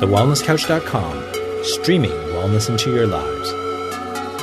thewellnesscouch.com, 0.00 1.64
streaming 1.64 2.10
wellness 2.10 2.70
into 2.70 2.94
your 2.94 3.06
lives. 3.06 3.50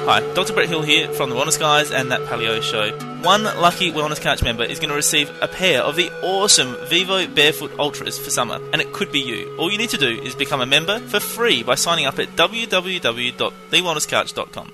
Hi, 0.06 0.20
Dr. 0.34 0.54
Brett 0.54 0.68
Hill 0.68 0.82
here 0.82 1.08
from 1.14 1.30
the 1.30 1.36
Wellness 1.36 1.58
Guys 1.58 1.92
and 1.92 2.12
That 2.12 2.20
Paleo 2.24 2.62
Show. 2.62 2.92
One 3.24 3.44
lucky 3.44 3.90
Wellness 3.92 4.20
Couch 4.22 4.44
member 4.44 4.64
is 4.64 4.80
going 4.80 4.90
to 4.90 4.96
receive 4.96 5.32
a 5.42 5.48
pair 5.48 5.82
of 5.82 5.96
the 5.96 6.12
awesome 6.22 6.76
Vivo 6.90 7.26
Barefoot 7.26 7.72
Ultras 7.80 8.20
for 8.20 8.30
summer, 8.30 8.60
and 8.72 8.82
it 8.82 8.92
could 8.92 9.14
be 9.14 9.22
you. 9.22 9.56
All 9.58 9.72
you 9.72 9.78
need 9.78 9.92
to 9.92 9.98
do 9.98 10.22
is 10.22 10.36
become 10.36 10.60
a 10.62 10.66
member 10.66 11.00
for 11.00 11.22
free 11.22 11.64
by 11.64 11.76
signing 11.76 12.06
up 12.06 12.20
at 12.20 12.36
www.thewellnesscouch.com. 12.36 14.72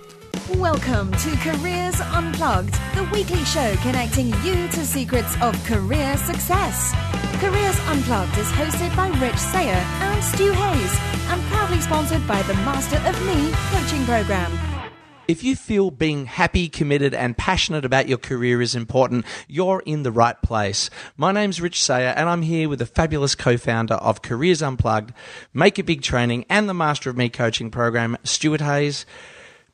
Welcome 0.57 1.13
to 1.13 1.37
Careers 1.37 2.01
Unplugged, 2.01 2.73
the 2.93 3.05
weekly 3.13 3.43
show 3.45 3.73
connecting 3.77 4.27
you 4.43 4.67
to 4.67 4.85
secrets 4.85 5.35
of 5.41 5.55
career 5.63 6.17
success. 6.17 6.91
Careers 7.39 7.79
Unplugged 7.87 8.37
is 8.37 8.49
hosted 8.51 8.93
by 8.95 9.07
Rich 9.19 9.37
Sayer 9.37 9.71
and 9.71 10.23
Stu 10.23 10.51
Hayes 10.51 10.97
and 11.29 11.41
proudly 11.43 11.79
sponsored 11.79 12.27
by 12.27 12.41
the 12.43 12.53
Master 12.55 12.97
of 12.97 13.25
Me 13.25 13.51
coaching 13.69 14.05
program. 14.05 14.51
If 15.27 15.41
you 15.41 15.55
feel 15.55 15.89
being 15.89 16.25
happy, 16.25 16.67
committed, 16.67 17.13
and 17.13 17.37
passionate 17.37 17.85
about 17.85 18.09
your 18.09 18.17
career 18.17 18.61
is 18.61 18.75
important, 18.75 19.25
you're 19.47 19.81
in 19.85 20.03
the 20.03 20.11
right 20.11 20.39
place. 20.41 20.89
My 21.15 21.31
name's 21.31 21.61
Rich 21.61 21.81
Sayer, 21.81 22.13
and 22.17 22.27
I'm 22.27 22.41
here 22.41 22.67
with 22.67 22.79
the 22.79 22.85
fabulous 22.85 23.35
co 23.35 23.55
founder 23.55 23.95
of 23.95 24.21
Careers 24.21 24.61
Unplugged, 24.61 25.13
Make 25.53 25.79
It 25.79 25.85
Big 25.85 26.01
Training, 26.01 26.45
and 26.49 26.67
the 26.67 26.73
Master 26.73 27.09
of 27.09 27.15
Me 27.15 27.29
coaching 27.29 27.71
program, 27.71 28.17
Stuart 28.25 28.61
Hayes. 28.61 29.05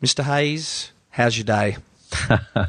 Mr. 0.01 0.23
Hayes, 0.23 0.91
how's 1.09 1.39
your 1.39 1.45
day? 1.45 1.77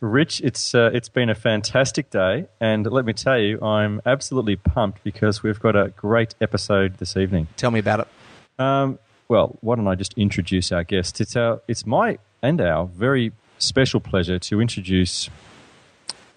Rich, 0.00 0.40
it's 0.42 0.76
uh, 0.76 0.90
it's 0.94 1.08
been 1.08 1.28
a 1.28 1.34
fantastic 1.34 2.08
day, 2.08 2.46
and 2.60 2.86
let 2.86 3.04
me 3.04 3.12
tell 3.12 3.36
you, 3.36 3.60
I'm 3.60 4.00
absolutely 4.06 4.54
pumped 4.54 5.02
because 5.02 5.42
we've 5.42 5.58
got 5.58 5.74
a 5.74 5.88
great 5.96 6.36
episode 6.40 6.98
this 6.98 7.16
evening. 7.16 7.48
Tell 7.56 7.72
me 7.72 7.80
about 7.80 8.00
it. 8.00 8.62
Um, 8.62 9.00
well, 9.26 9.58
why 9.60 9.74
don't 9.74 9.88
I 9.88 9.96
just 9.96 10.14
introduce 10.16 10.70
our 10.70 10.84
guest? 10.84 11.20
It's 11.20 11.34
our 11.34 11.60
it's 11.66 11.84
my 11.84 12.18
and 12.42 12.60
our 12.60 12.86
very 12.86 13.32
special 13.58 13.98
pleasure 13.98 14.38
to 14.38 14.60
introduce 14.60 15.28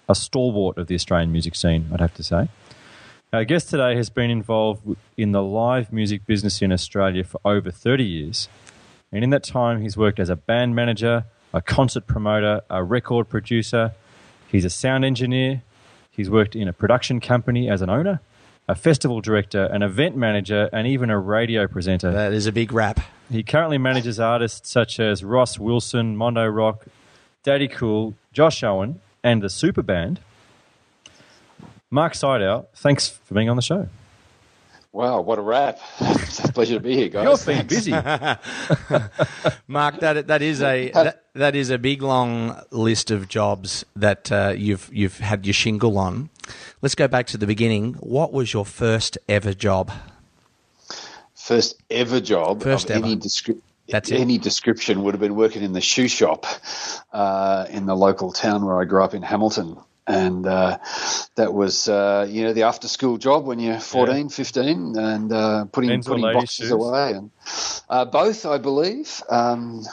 a 0.08 0.14
stalwart 0.16 0.76
of 0.76 0.88
the 0.88 0.96
Australian 0.96 1.30
music 1.30 1.54
scene. 1.54 1.88
I'd 1.92 2.00
have 2.00 2.14
to 2.14 2.24
say. 2.24 2.48
Our 3.32 3.44
guest 3.44 3.70
today 3.70 3.94
has 3.94 4.10
been 4.10 4.30
involved 4.30 4.96
in 5.16 5.30
the 5.30 5.42
live 5.42 5.92
music 5.92 6.26
business 6.26 6.60
in 6.60 6.72
Australia 6.72 7.22
for 7.22 7.40
over 7.44 7.70
30 7.70 8.04
years. 8.04 8.48
And 9.12 9.22
in 9.22 9.30
that 9.30 9.44
time, 9.44 9.82
he's 9.82 9.96
worked 9.96 10.18
as 10.18 10.30
a 10.30 10.36
band 10.36 10.74
manager, 10.74 11.24
a 11.52 11.60
concert 11.60 12.06
promoter, 12.06 12.62
a 12.70 12.82
record 12.82 13.28
producer. 13.28 13.92
He's 14.48 14.64
a 14.64 14.70
sound 14.70 15.04
engineer. 15.04 15.62
He's 16.10 16.30
worked 16.30 16.56
in 16.56 16.66
a 16.66 16.72
production 16.72 17.20
company 17.20 17.68
as 17.68 17.82
an 17.82 17.90
owner, 17.90 18.20
a 18.68 18.74
festival 18.74 19.20
director, 19.20 19.64
an 19.66 19.82
event 19.82 20.16
manager, 20.16 20.68
and 20.72 20.86
even 20.86 21.10
a 21.10 21.18
radio 21.18 21.66
presenter. 21.66 22.10
That 22.10 22.32
is 22.32 22.46
a 22.46 22.52
big 22.52 22.72
rap. 22.72 23.00
He 23.30 23.42
currently 23.42 23.78
manages 23.78 24.18
artists 24.18 24.70
such 24.70 24.98
as 24.98 25.22
Ross 25.24 25.58
Wilson, 25.58 26.16
Mondo 26.16 26.46
Rock, 26.46 26.86
Daddy 27.42 27.68
Cool, 27.68 28.14
Josh 28.32 28.62
Owen, 28.62 29.00
and 29.22 29.42
the 29.42 29.50
Super 29.50 29.82
Band. 29.82 30.20
Mark 31.90 32.14
Sydow, 32.14 32.66
thanks 32.74 33.08
for 33.08 33.34
being 33.34 33.50
on 33.50 33.56
the 33.56 33.62
show. 33.62 33.88
Wow, 34.92 35.22
what 35.22 35.38
a 35.38 35.42
wrap! 35.42 35.78
it's 36.00 36.44
a 36.44 36.52
pleasure 36.52 36.74
to 36.74 36.80
be 36.80 36.94
here, 36.94 37.08
guys. 37.08 37.24
You're 37.24 37.54
being 37.54 37.66
Thanks. 37.66 37.74
busy. 37.74 37.92
Mark, 39.66 40.00
that 40.00 40.26
that 40.26 40.42
is 40.42 40.60
a 40.60 40.90
that, 40.90 41.24
that 41.34 41.56
is 41.56 41.70
a 41.70 41.78
big 41.78 42.02
long 42.02 42.60
list 42.70 43.10
of 43.10 43.26
jobs 43.26 43.86
that 43.96 44.30
uh, 44.30 44.52
you've 44.54 44.90
you've 44.92 45.16
had 45.18 45.46
your 45.46 45.54
shingle 45.54 45.98
on. 45.98 46.28
Let's 46.82 46.94
go 46.94 47.08
back 47.08 47.26
to 47.28 47.38
the 47.38 47.46
beginning. 47.46 47.94
What 47.94 48.34
was 48.34 48.52
your 48.52 48.66
first 48.66 49.16
ever 49.30 49.54
job? 49.54 49.90
First 51.34 51.82
ever 51.90 52.20
job 52.20 52.62
First 52.62 52.90
of 52.90 52.96
ever. 52.96 53.06
any 53.06 53.16
description. 53.16 53.62
That's 53.88 54.10
it. 54.10 54.20
Any 54.20 54.38
description 54.38 55.02
would 55.04 55.14
have 55.14 55.20
been 55.20 55.34
working 55.34 55.62
in 55.62 55.72
the 55.72 55.80
shoe 55.80 56.08
shop 56.08 56.46
uh, 57.12 57.66
in 57.70 57.86
the 57.86 57.96
local 57.96 58.30
town 58.30 58.64
where 58.64 58.80
I 58.80 58.84
grew 58.84 59.02
up 59.02 59.14
in 59.14 59.22
Hamilton. 59.22 59.76
And 60.06 60.46
uh, 60.46 60.78
that 61.36 61.54
was, 61.54 61.88
uh, 61.88 62.26
you 62.28 62.42
know, 62.42 62.52
the 62.52 62.64
after 62.64 62.88
school 62.88 63.18
job 63.18 63.46
when 63.46 63.60
you're 63.60 63.78
14, 63.78 64.28
15, 64.30 64.98
and 64.98 65.32
uh, 65.32 65.64
putting, 65.66 65.90
Men's 65.90 66.06
putting 66.06 66.32
boxes 66.32 66.68
shoes? 66.68 66.70
away. 66.70 67.12
And 67.12 67.30
uh, 67.88 68.04
both, 68.06 68.44
I 68.44 68.58
believe. 68.58 69.22
Um, 69.28 69.84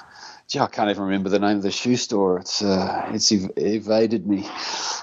gee, 0.50 0.60
I 0.60 0.66
can't 0.66 0.90
even 0.90 1.04
remember 1.04 1.30
the 1.30 1.40
name 1.40 1.58
of 1.58 1.64
the 1.64 1.72
shoe 1.72 1.96
store. 1.96 2.40
It's 2.40 2.64
uh, 2.64 3.10
it's 3.14 3.32
ev- 3.32 3.52
evaded 3.56 4.26
me. 4.26 4.48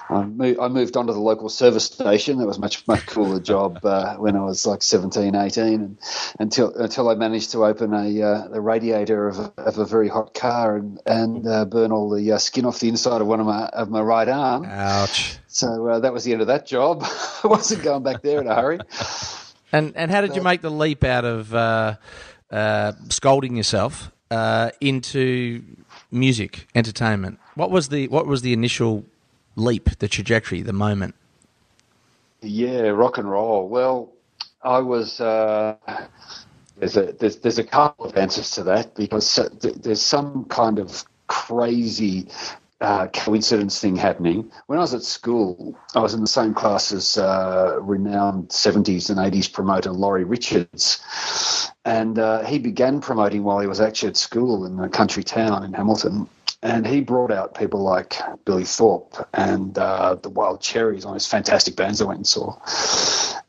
I 0.09 0.23
moved, 0.25 0.59
I 0.59 0.67
moved 0.67 0.97
on 0.97 1.07
to 1.07 1.13
the 1.13 1.19
local 1.19 1.47
service 1.47 1.85
station. 1.85 2.37
That 2.37 2.47
was 2.47 2.57
a 2.57 2.59
much 2.59 2.85
much 2.87 3.05
cooler 3.05 3.39
job 3.39 3.79
uh, 3.83 4.15
when 4.17 4.35
I 4.35 4.41
was 4.43 4.67
like 4.67 4.83
17, 4.83 5.35
18, 5.35 5.63
and 5.63 5.97
until 6.39 6.75
until 6.75 7.09
I 7.09 7.15
managed 7.15 7.51
to 7.51 7.63
open 7.63 7.93
a 7.93 8.21
uh, 8.21 8.47
the 8.49 8.61
radiator 8.61 9.29
of 9.29 9.39
a, 9.39 9.53
of 9.57 9.77
a 9.77 9.85
very 9.85 10.09
hot 10.09 10.33
car 10.33 10.75
and 10.75 10.99
and 11.05 11.47
uh, 11.47 11.63
burn 11.65 11.93
all 11.93 12.09
the 12.09 12.33
uh, 12.33 12.37
skin 12.37 12.65
off 12.65 12.79
the 12.79 12.89
inside 12.89 13.21
of 13.21 13.27
one 13.27 13.39
of 13.39 13.45
my 13.45 13.67
of 13.67 13.89
my 13.89 14.01
right 14.01 14.27
arm. 14.27 14.65
Ouch. 14.65 15.37
So 15.47 15.87
uh, 15.87 15.99
that 16.01 16.11
was 16.11 16.25
the 16.25 16.33
end 16.33 16.41
of 16.41 16.47
that 16.47 16.67
job. 16.67 17.03
I 17.43 17.47
wasn't 17.47 17.83
going 17.83 18.03
back 18.03 18.21
there 18.21 18.41
in 18.41 18.47
a 18.47 18.55
hurry. 18.55 18.79
And 19.71 19.95
and 19.95 20.11
how 20.11 20.19
did 20.19 20.35
you 20.35 20.41
make 20.41 20.61
the 20.61 20.71
leap 20.71 21.05
out 21.05 21.23
of 21.23 21.55
uh, 21.55 21.95
uh, 22.51 22.91
scolding 23.09 23.55
yourself 23.55 24.11
uh, 24.31 24.71
into 24.81 25.63
music 26.11 26.67
entertainment? 26.75 27.39
What 27.55 27.71
was 27.71 27.89
the 27.89 28.07
what 28.07 28.27
was 28.27 28.41
the 28.41 28.53
initial 28.53 29.05
leap, 29.55 29.89
the 29.99 30.07
trajectory, 30.07 30.61
the 30.61 30.73
moment? 30.73 31.15
Yeah, 32.41 32.89
rock 32.89 33.17
and 33.17 33.29
roll. 33.29 33.67
Well, 33.67 34.11
I 34.61 34.79
was. 34.79 35.19
Uh, 35.19 35.75
there's 36.77 36.97
a 36.97 37.13
there's 37.13 37.37
there's 37.37 37.57
a 37.59 37.63
couple 37.63 38.05
of 38.05 38.17
answers 38.17 38.51
to 38.51 38.63
that 38.63 38.95
because 38.95 39.39
uh, 39.39 39.49
there's 39.61 40.01
some 40.01 40.45
kind 40.45 40.79
of 40.79 41.03
crazy 41.27 42.27
uh, 42.81 43.07
coincidence 43.07 43.79
thing 43.79 43.95
happening. 43.95 44.51
When 44.67 44.77
I 44.77 44.81
was 44.81 44.93
at 44.93 45.03
school, 45.03 45.77
I 45.95 45.99
was 45.99 46.13
in 46.13 46.21
the 46.21 46.27
same 46.27 46.53
class 46.53 46.91
as 46.91 47.17
uh, 47.17 47.77
renowned 47.81 48.49
70s 48.49 49.09
and 49.09 49.17
80s 49.17 49.51
promoter 49.51 49.91
Laurie 49.91 50.23
Richards, 50.23 51.66
and 51.87 52.19
uh, 52.19 52.43
he 52.43 52.59
began 52.59 52.99
promoting 52.99 53.45
while 53.45 53.59
he 53.59 53.67
was 53.67 53.79
actually 53.79 54.09
at 54.09 54.17
school 54.17 54.65
in 54.65 54.77
a 54.77 54.89
country 54.89 55.23
town 55.23 55.63
in 55.63 55.71
Hamilton. 55.71 56.27
And 56.61 56.85
he 56.85 56.99
brought 56.99 57.31
out 57.31 57.55
people 57.55 57.79
like 57.81 58.19
Billy 58.43 58.65
Thorpe 58.65 59.25
and 59.33 59.77
uh, 59.77 60.15
the 60.15 60.27
Wild 60.27 60.59
Cherries 60.59 61.05
on 61.05 61.13
his 61.13 61.25
fantastic 61.25 61.77
bands 61.77 62.01
I 62.01 62.05
went 62.05 62.17
and 62.17 62.27
saw. 62.27 62.57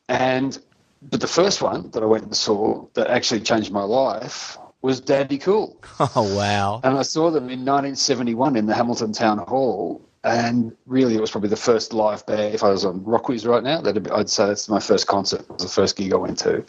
And 0.08 0.56
but 1.02 1.20
the 1.20 1.26
first 1.26 1.62
one 1.62 1.90
that 1.90 2.02
I 2.02 2.06
went 2.06 2.24
and 2.24 2.36
saw 2.36 2.86
that 2.94 3.08
actually 3.08 3.40
changed 3.40 3.72
my 3.72 3.82
life 3.82 4.56
was 4.82 5.00
Daddy 5.00 5.38
Cool. 5.38 5.76
Oh 6.00 6.36
wow! 6.36 6.80
And 6.84 6.96
I 6.96 7.02
saw 7.02 7.30
them 7.30 7.44
in 7.44 7.64
1971 7.64 8.54
in 8.54 8.66
the 8.66 8.74
Hamilton 8.74 9.12
Town 9.12 9.38
Hall. 9.38 10.00
And 10.28 10.76
really, 10.84 11.14
it 11.14 11.20
was 11.20 11.30
probably 11.30 11.48
the 11.48 11.56
first 11.56 11.94
live 11.94 12.26
band. 12.26 12.54
If 12.54 12.62
I 12.62 12.68
was 12.68 12.84
on 12.84 13.00
Rockwiz 13.00 13.48
right 13.48 13.62
now, 13.62 13.80
that'd 13.80 14.10
I'd 14.10 14.28
say 14.28 14.46
that's 14.46 14.68
my 14.68 14.78
first 14.78 15.06
concert. 15.06 15.40
It 15.40 15.50
was 15.50 15.62
the 15.62 15.68
first 15.68 15.96
gig 15.96 16.12
I 16.12 16.16
went 16.16 16.38
to. 16.40 16.64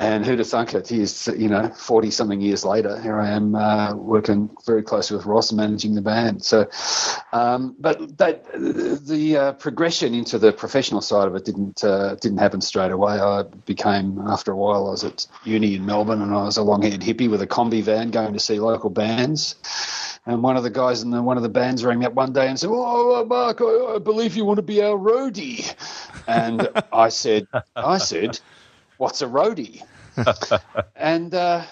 And 0.00 0.26
who'd 0.26 0.40
have 0.40 0.48
thunk 0.48 0.74
it? 0.74 0.90
You 0.90 1.48
know, 1.48 1.68
40 1.68 2.10
something 2.10 2.40
years 2.40 2.64
later, 2.64 3.00
here 3.00 3.20
I 3.20 3.30
am 3.30 3.54
uh, 3.54 3.94
working 3.94 4.50
very 4.66 4.82
closely 4.82 5.16
with 5.16 5.24
Ross 5.26 5.52
managing 5.52 5.94
the 5.94 6.02
band. 6.02 6.44
So, 6.44 6.68
um, 7.32 7.76
but 7.78 8.18
that, 8.18 8.44
the 8.52 9.36
uh, 9.36 9.52
progression 9.52 10.12
into 10.12 10.38
the 10.38 10.52
professional 10.52 11.00
side 11.00 11.28
of 11.28 11.36
it 11.36 11.44
didn't 11.44 11.84
uh, 11.84 12.16
didn't 12.16 12.38
happen 12.38 12.60
straight 12.60 12.90
away. 12.90 13.20
I 13.20 13.44
became, 13.66 14.18
after 14.26 14.50
a 14.50 14.56
while, 14.56 14.88
I 14.88 14.90
was 14.90 15.04
at 15.04 15.28
uni 15.44 15.76
in 15.76 15.86
Melbourne 15.86 16.22
and 16.22 16.34
I 16.34 16.42
was 16.42 16.56
a 16.56 16.62
long 16.62 16.82
haired 16.82 17.02
hippie 17.02 17.30
with 17.30 17.40
a 17.40 17.46
combi 17.46 17.82
van 17.82 18.10
going 18.10 18.32
to 18.32 18.40
see 18.40 18.58
local 18.58 18.90
bands. 18.90 19.54
And 20.26 20.42
one 20.42 20.56
of 20.56 20.62
the 20.62 20.70
guys 20.70 21.02
in 21.02 21.10
the, 21.10 21.22
one 21.22 21.36
of 21.36 21.42
the 21.42 21.48
bands 21.48 21.84
rang 21.84 21.98
me 21.98 22.06
up 22.06 22.12
one 22.12 22.32
day 22.32 22.48
and 22.48 22.58
said, 22.58 22.70
"Oh, 22.70 23.20
uh, 23.20 23.24
Mark, 23.24 23.60
I, 23.60 23.94
I 23.94 23.98
believe 23.98 24.36
you 24.36 24.44
want 24.44 24.58
to 24.58 24.62
be 24.62 24.82
our 24.82 24.96
roadie." 24.96 25.74
And 26.28 26.68
I 26.92 27.08
said, 27.08 27.46
"I 27.76 27.98
said, 27.98 28.38
what's 28.98 29.22
a 29.22 29.26
roadie?" 29.26 29.82
and 30.96 31.34
uh, 31.34 31.62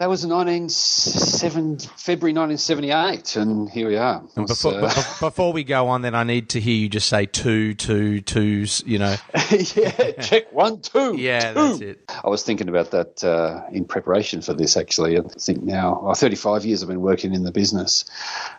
that 0.00 0.08
was 0.08 0.26
1970, 0.26 1.86
February 1.96 2.32
1978, 2.32 3.36
and 3.36 3.70
here 3.70 3.86
we 3.86 3.96
are. 3.96 4.24
And 4.34 4.48
before, 4.48 4.72
bef- 4.72 5.20
before 5.20 5.52
we 5.52 5.62
go 5.62 5.86
on, 5.86 6.02
then 6.02 6.16
I 6.16 6.24
need 6.24 6.48
to 6.50 6.60
hear 6.60 6.74
you 6.74 6.88
just 6.88 7.08
say 7.08 7.26
two, 7.26 7.74
two, 7.74 8.20
twos. 8.20 8.82
You 8.84 8.98
know, 8.98 9.14
yeah, 9.52 10.10
check 10.20 10.52
one, 10.52 10.80
two. 10.80 11.14
yeah, 11.18 11.52
two. 11.52 11.54
that's 11.54 11.80
it. 11.80 12.12
I 12.24 12.28
was 12.28 12.42
thinking 12.42 12.68
about 12.68 12.90
that 12.90 13.22
uh, 13.22 13.62
in 13.70 13.84
preparation 13.84 14.42
for 14.42 14.52
this, 14.52 14.76
actually. 14.76 15.16
I 15.16 15.22
think 15.22 15.62
now, 15.62 16.00
well, 16.02 16.14
35 16.14 16.64
years 16.64 16.82
I've 16.82 16.88
been 16.88 17.00
working 17.00 17.32
in 17.32 17.44
the 17.44 17.52
business. 17.52 18.04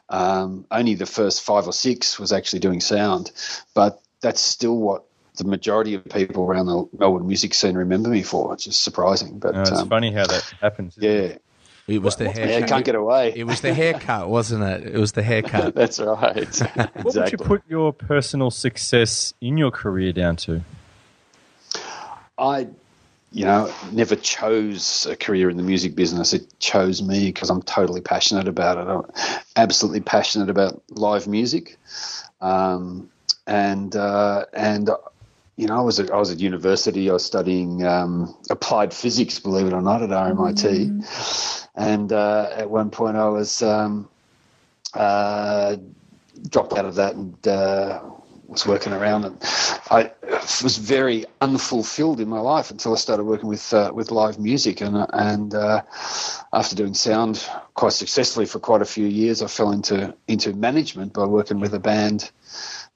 Um, 0.07 0.65
only 0.71 0.95
the 0.95 1.05
first 1.05 1.41
five 1.41 1.67
or 1.67 1.73
six 1.73 2.17
was 2.17 2.31
actually 2.31 2.59
doing 2.59 2.79
sound, 2.79 3.33
but 3.73 4.01
that's 4.21 4.39
still 4.39 4.77
what 4.77 5.03
the 5.37 5.43
majority 5.43 5.93
of 5.95 6.05
people 6.05 6.43
around 6.43 6.65
the 6.67 6.87
Melbourne 6.97 7.27
music 7.27 7.53
scene 7.53 7.75
remember 7.75 8.09
me 8.09 8.23
for, 8.23 8.49
which 8.49 8.67
is 8.67 8.77
surprising. 8.77 9.39
But 9.39 9.55
Uh, 9.55 9.61
it's 9.61 9.81
um, 9.81 9.89
funny 9.89 10.11
how 10.11 10.25
that 10.27 10.43
happens. 10.61 10.97
isn't 10.97 11.09
it? 11.09 11.41
yeah, 11.87 11.95
It 11.95 12.01
was 12.01 12.15
the 12.15 12.25
yeah, 12.25 12.65
can't 12.65 12.85
get 12.85 12.95
away. 12.95 13.33
It 13.35 13.43
was 13.45 13.61
the 13.61 13.73
haircut, 13.73 14.29
wasn't 14.29 14.63
it? 14.63 14.95
It 14.95 14.99
was 14.99 15.11
the 15.11 15.23
haircut. 15.23 15.75
That's 15.75 15.99
right. 15.99 16.37
exactly. 16.37 16.85
What 17.03 17.15
would 17.15 17.31
you 17.31 17.37
put 17.37 17.61
your 17.67 17.93
personal 17.93 18.51
success 18.51 19.33
in 19.41 19.57
your 19.57 19.71
career 19.71 20.13
down 20.13 20.35
to? 20.37 20.61
I 22.37 22.67
you 23.35 23.43
know, 23.43 23.69
never 23.91 24.15
chose 24.15 25.05
a 25.07 25.15
career 25.17 25.49
in 25.49 25.57
the 25.57 25.63
music 25.63 25.93
business. 25.93 26.33
It 26.33 26.57
chose 26.59 27.01
me 27.01 27.25
because 27.25 27.49
I'm 27.49 27.61
totally 27.61 27.99
passionate 27.99 28.47
about 28.47 28.77
it. 28.77 28.89
I'm 28.89 29.43
absolutely 29.57 29.99
passionate 29.99 30.49
about 30.49 30.81
live 30.89 31.27
music, 31.27 31.77
um, 32.39 33.09
and 33.45 33.93
uh, 33.93 34.45
and 34.53 34.89
you 35.57 35.67
know, 35.67 35.77
I 35.77 35.81
was 35.81 35.99
at, 35.99 36.11
I 36.11 36.17
was 36.17 36.31
at 36.31 36.39
university. 36.39 37.09
I 37.09 37.13
was 37.13 37.25
studying 37.25 37.85
um, 37.85 38.35
applied 38.49 38.93
physics, 38.93 39.39
believe 39.39 39.67
it 39.67 39.73
or 39.73 39.81
not, 39.81 40.01
at 40.01 40.09
RMIT. 40.09 41.67
And 41.75 42.11
uh, 42.11 42.49
at 42.53 42.69
one 42.69 42.89
point, 42.89 43.15
I 43.15 43.29
was 43.29 43.61
um, 43.61 44.09
uh, 44.93 45.77
dropped 46.49 46.73
out 46.73 46.85
of 46.85 46.95
that 46.95 47.15
and 47.15 47.47
uh, 47.47 48.01
was 48.47 48.65
working 48.65 48.91
around. 48.91 49.25
And 49.25 49.37
I 49.89 50.11
was 50.61 50.77
very 50.77 51.25
unfulfilled 51.39 52.19
in 52.19 52.27
my 52.27 52.39
life 52.39 52.69
until 52.69 52.91
I 52.91 52.97
started 52.97 53.23
working 53.23 53.47
with 53.47 53.73
uh, 53.73 53.91
with 53.93 54.11
live 54.11 54.37
music. 54.37 54.81
And 54.81 55.05
and 55.13 55.53
uh, 55.53 55.83
after 56.51 56.75
doing 56.75 56.93
sound 56.93 57.47
quite 57.75 57.93
successfully 57.93 58.45
for 58.45 58.59
quite 58.59 58.81
a 58.81 58.85
few 58.85 59.05
years, 59.05 59.41
I 59.41 59.47
fell 59.47 59.71
into 59.71 60.13
into 60.27 60.53
management 60.53 61.13
by 61.13 61.23
working 61.25 61.61
with 61.61 61.73
a 61.73 61.79
band 61.79 62.31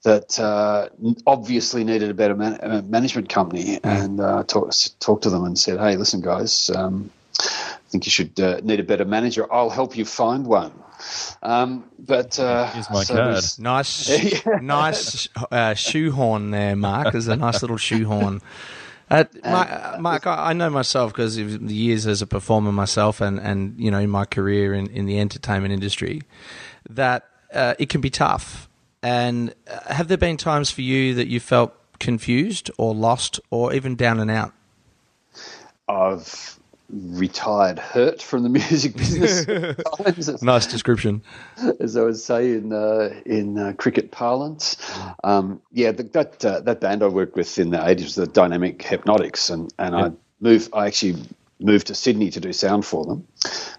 that 0.03 0.39
uh, 0.39 0.89
obviously 1.27 1.83
needed 1.83 2.09
a 2.09 2.13
better 2.13 2.35
man- 2.35 2.59
uh, 2.61 2.81
management 2.85 3.29
company, 3.29 3.79
and 3.83 4.19
uh, 4.21 4.43
talked 4.43 4.99
talked 4.99 5.23
to 5.23 5.29
them 5.29 5.43
and 5.43 5.57
said, 5.57 5.79
"Hey, 5.79 5.95
listen, 5.97 6.21
guys, 6.21 6.69
um, 6.75 7.09
I 7.39 7.77
think 7.89 8.05
you 8.05 8.11
should 8.11 8.39
uh, 8.39 8.61
need 8.63 8.79
a 8.79 8.83
better 8.83 9.05
manager. 9.05 9.51
I'll 9.51 9.69
help 9.69 9.97
you 9.97 10.05
find 10.05 10.45
one." 10.47 10.71
Um, 11.43 11.85
but 11.97 12.37
uh, 12.39 12.67
Here's 12.71 12.89
my 12.89 13.03
so 13.03 13.15
card. 13.15 13.27
there's- 13.27 13.59
Nice, 13.59 14.45
nice 14.61 15.29
uh, 15.51 15.73
shoehorn 15.73 16.51
there, 16.51 16.75
Mark. 16.75 17.11
There's 17.13 17.27
a 17.27 17.35
nice 17.37 17.61
little 17.61 17.77
shoehorn. 17.77 18.41
Uh, 19.09 19.23
Mark, 19.43 19.99
Mark, 19.99 20.27
I 20.27 20.49
I 20.49 20.53
know 20.53 20.69
myself 20.69 21.11
because 21.13 21.37
of 21.37 21.67
the 21.67 21.73
years 21.73 22.05
as 22.05 22.21
a 22.21 22.27
performer 22.27 22.71
myself, 22.71 23.21
and, 23.21 23.39
and 23.39 23.73
you 23.79 23.89
know 23.91 23.97
in 23.99 24.09
my 24.11 24.23
career 24.25 24.73
in, 24.73 24.87
in 24.91 25.07
the 25.07 25.19
entertainment 25.19 25.73
industry, 25.73 26.21
that 26.89 27.25
uh, 27.53 27.73
it 27.79 27.89
can 27.89 28.01
be 28.01 28.09
tough. 28.11 28.68
And 29.01 29.53
uh, 29.69 29.93
have 29.93 30.07
there 30.07 30.17
been 30.17 30.37
times 30.37 30.71
for 30.71 30.81
you 30.81 31.13
that 31.15 31.27
you 31.27 31.39
felt 31.39 31.73
confused 31.99 32.69
or 32.77 32.93
lost 32.93 33.39
or 33.49 33.73
even 33.73 33.95
down 33.95 34.19
and 34.19 34.29
out? 34.31 34.53
I've 35.87 36.59
retired 36.91 37.77
hurt 37.79 38.21
from 38.21 38.43
the 38.43 38.49
music 38.49 38.95
business 38.95 39.45
times, 39.97 40.41
Nice 40.41 40.67
description. 40.67 41.21
as 41.79 41.95
I 41.95 42.03
would 42.03 42.17
say 42.17 42.51
in 42.51 42.73
uh, 42.73 43.13
in 43.25 43.57
uh, 43.57 43.73
cricket 43.77 44.11
parlance. 44.11 44.77
Um, 45.23 45.61
yeah, 45.71 45.91
the, 45.91 46.03
that 46.03 46.43
uh, 46.43 46.59
that 46.61 46.81
band 46.81 47.03
I 47.03 47.07
worked 47.07 47.35
with 47.35 47.57
in 47.59 47.69
the 47.69 47.87
eighties 47.87 48.05
was 48.05 48.15
the 48.15 48.27
Dynamic 48.27 48.79
Hepnotics, 48.79 49.49
and 49.51 49.73
and 49.77 49.95
I 49.95 50.11
moved. 50.39 50.69
I 50.73 50.87
actually 50.87 51.23
moved 51.59 51.87
to 51.87 51.95
Sydney 51.95 52.29
to 52.31 52.39
do 52.39 52.53
sound 52.53 52.85
for 52.85 53.05
them 53.05 53.27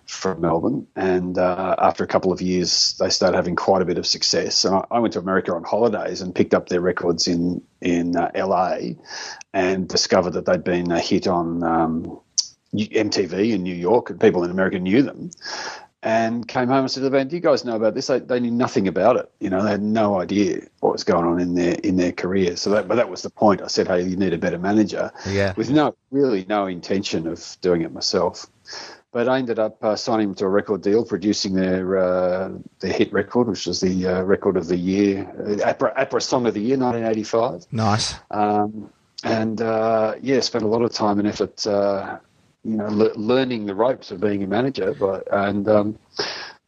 from 0.04 0.40
Melbourne, 0.40 0.86
and 0.96 1.38
uh, 1.38 1.76
after 1.78 2.04
a 2.04 2.06
couple 2.06 2.32
of 2.32 2.42
years, 2.42 2.94
they 2.98 3.10
started 3.10 3.36
having 3.36 3.56
quite 3.56 3.82
a 3.82 3.84
bit 3.84 3.98
of 3.98 4.06
success. 4.06 4.64
And 4.64 4.74
I, 4.74 4.84
I 4.90 4.98
went 4.98 5.14
to 5.14 5.18
America 5.18 5.54
on 5.54 5.64
holidays 5.64 6.20
and 6.20 6.34
picked 6.34 6.54
up 6.54 6.68
their 6.68 6.80
records 6.80 7.26
in 7.26 7.62
in 7.80 8.16
uh, 8.16 8.30
LA, 8.34 8.94
and 9.52 9.88
discovered 9.88 10.32
that 10.32 10.46
they'd 10.46 10.64
been 10.64 10.90
a 10.90 11.00
hit 11.00 11.26
on. 11.26 11.62
Um, 11.62 12.20
MTV 12.72 13.52
in 13.52 13.64
New 13.64 13.74
York, 13.74 14.10
and 14.10 14.20
people 14.20 14.44
in 14.44 14.50
America 14.52 14.78
knew 14.78 15.02
them. 15.02 15.30
And 16.02 16.48
came 16.48 16.68
home 16.68 16.78
and 16.78 16.90
said 16.90 17.00
to 17.00 17.04
the 17.04 17.10
band, 17.10 17.28
"Do 17.28 17.36
you 17.36 17.42
guys 17.42 17.62
know 17.62 17.76
about 17.76 17.94
this?" 17.94 18.06
They, 18.06 18.20
they 18.20 18.40
knew 18.40 18.50
nothing 18.50 18.88
about 18.88 19.16
it. 19.16 19.30
You 19.38 19.50
know, 19.50 19.62
they 19.62 19.70
had 19.70 19.82
no 19.82 20.18
idea 20.18 20.62
what 20.80 20.92
was 20.92 21.04
going 21.04 21.26
on 21.26 21.38
in 21.38 21.54
their 21.54 21.74
in 21.74 21.96
their 21.96 22.12
career. 22.12 22.56
So 22.56 22.70
that, 22.70 22.88
but 22.88 22.94
that 22.94 23.10
was 23.10 23.20
the 23.20 23.28
point. 23.28 23.60
I 23.60 23.66
said, 23.66 23.86
"Hey, 23.86 24.02
you 24.02 24.16
need 24.16 24.32
a 24.32 24.38
better 24.38 24.58
manager." 24.58 25.12
Yeah. 25.28 25.52
With 25.58 25.70
no 25.70 25.94
really 26.10 26.46
no 26.48 26.66
intention 26.66 27.26
of 27.26 27.56
doing 27.60 27.82
it 27.82 27.92
myself. 27.92 28.46
But 29.12 29.28
I 29.28 29.38
ended 29.38 29.58
up 29.58 29.82
uh, 29.84 29.94
signing 29.96 30.28
them 30.28 30.34
to 30.36 30.46
a 30.46 30.48
record 30.48 30.80
deal, 30.82 31.04
producing 31.04 31.52
their 31.52 31.98
uh, 31.98 32.50
their 32.78 32.92
hit 32.92 33.12
record, 33.12 33.48
which 33.48 33.66
was 33.66 33.80
the 33.80 34.06
uh, 34.06 34.22
record 34.22 34.56
of 34.56 34.68
the 34.68 34.78
year, 34.78 35.28
uh, 35.38 35.68
APRA, 35.70 35.94
APRA 35.96 36.22
Song 36.22 36.46
of 36.46 36.54
the 36.54 36.60
Year, 36.60 36.78
1985 36.78 37.66
Nice. 37.72 38.14
um, 38.30 38.88
and 39.24 39.60
uh, 39.60 40.14
yeah, 40.22 40.40
spent 40.40 40.64
a 40.64 40.68
lot 40.68 40.80
of 40.82 40.92
time 40.92 41.18
and 41.18 41.28
effort, 41.28 41.66
uh, 41.66 42.18
you 42.64 42.76
know, 42.76 42.86
le- 42.88 43.14
learning 43.14 43.66
the 43.66 43.74
ropes 43.74 44.10
of 44.10 44.20
being 44.20 44.42
a 44.42 44.46
manager, 44.46 44.94
but 44.98 45.26
and 45.32 45.66
um, 45.68 45.98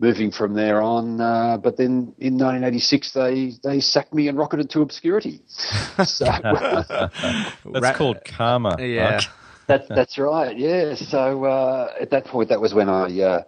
moving 0.01 0.31
from 0.31 0.55
there 0.55 0.81
on. 0.81 1.21
Uh, 1.21 1.57
but 1.59 1.77
then 1.77 2.15
in 2.19 2.35
1986, 2.39 3.13
they 3.13 3.53
they 3.63 3.81
sacked 3.81 4.15
me 4.15 4.29
and 4.29 4.39
rocketed 4.39 4.71
to 4.71 4.81
obscurity. 4.83 5.41
So 6.05 6.25
That's 6.25 7.65
Ra- 7.65 7.93
called 7.95 8.25
karma. 8.25 8.77
Yeah. 8.81 9.11
Mark. 9.11 9.23
that's 9.67 9.89
that's 9.89 10.19
right. 10.19 10.57
Yeah. 10.57 10.95
So 10.95 11.45
uh, 11.45 11.93
at 12.01 12.11
that 12.11 12.25
point, 12.25 12.49
that 12.49 12.61
was 12.61 12.75
when 12.75 12.89
I 12.89 13.21
uh, 13.21 13.43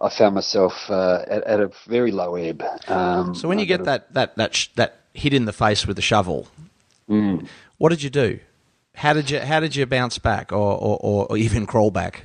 I 0.00 0.08
found 0.08 0.34
myself 0.34 0.72
uh, 0.90 1.24
at, 1.28 1.44
at 1.44 1.60
a 1.60 1.70
very 1.86 2.10
low 2.12 2.36
ebb. 2.36 2.62
Um, 2.88 3.34
So 3.34 3.48
when 3.48 3.58
you 3.58 3.64
I 3.64 3.66
get 3.68 3.78
got 3.78 3.82
a- 3.82 3.84
that 3.86 4.14
that 4.14 4.36
that 4.36 4.54
sh- 4.54 4.68
that 4.76 5.00
hit 5.14 5.34
in 5.34 5.44
the 5.44 5.52
face 5.52 5.86
with 5.86 5.96
the 5.96 6.02
shovel, 6.02 6.48
Mm. 7.10 7.46
what 7.78 7.88
did 7.90 8.02
you 8.02 8.10
do? 8.10 8.38
How 8.98 9.12
did 9.12 9.30
you 9.30 9.38
how 9.38 9.60
did 9.60 9.76
you 9.76 9.86
bounce 9.86 10.18
back 10.18 10.52
or 10.52 10.76
or, 10.76 11.26
or 11.30 11.36
even 11.36 11.66
crawl 11.66 11.92
back? 11.92 12.24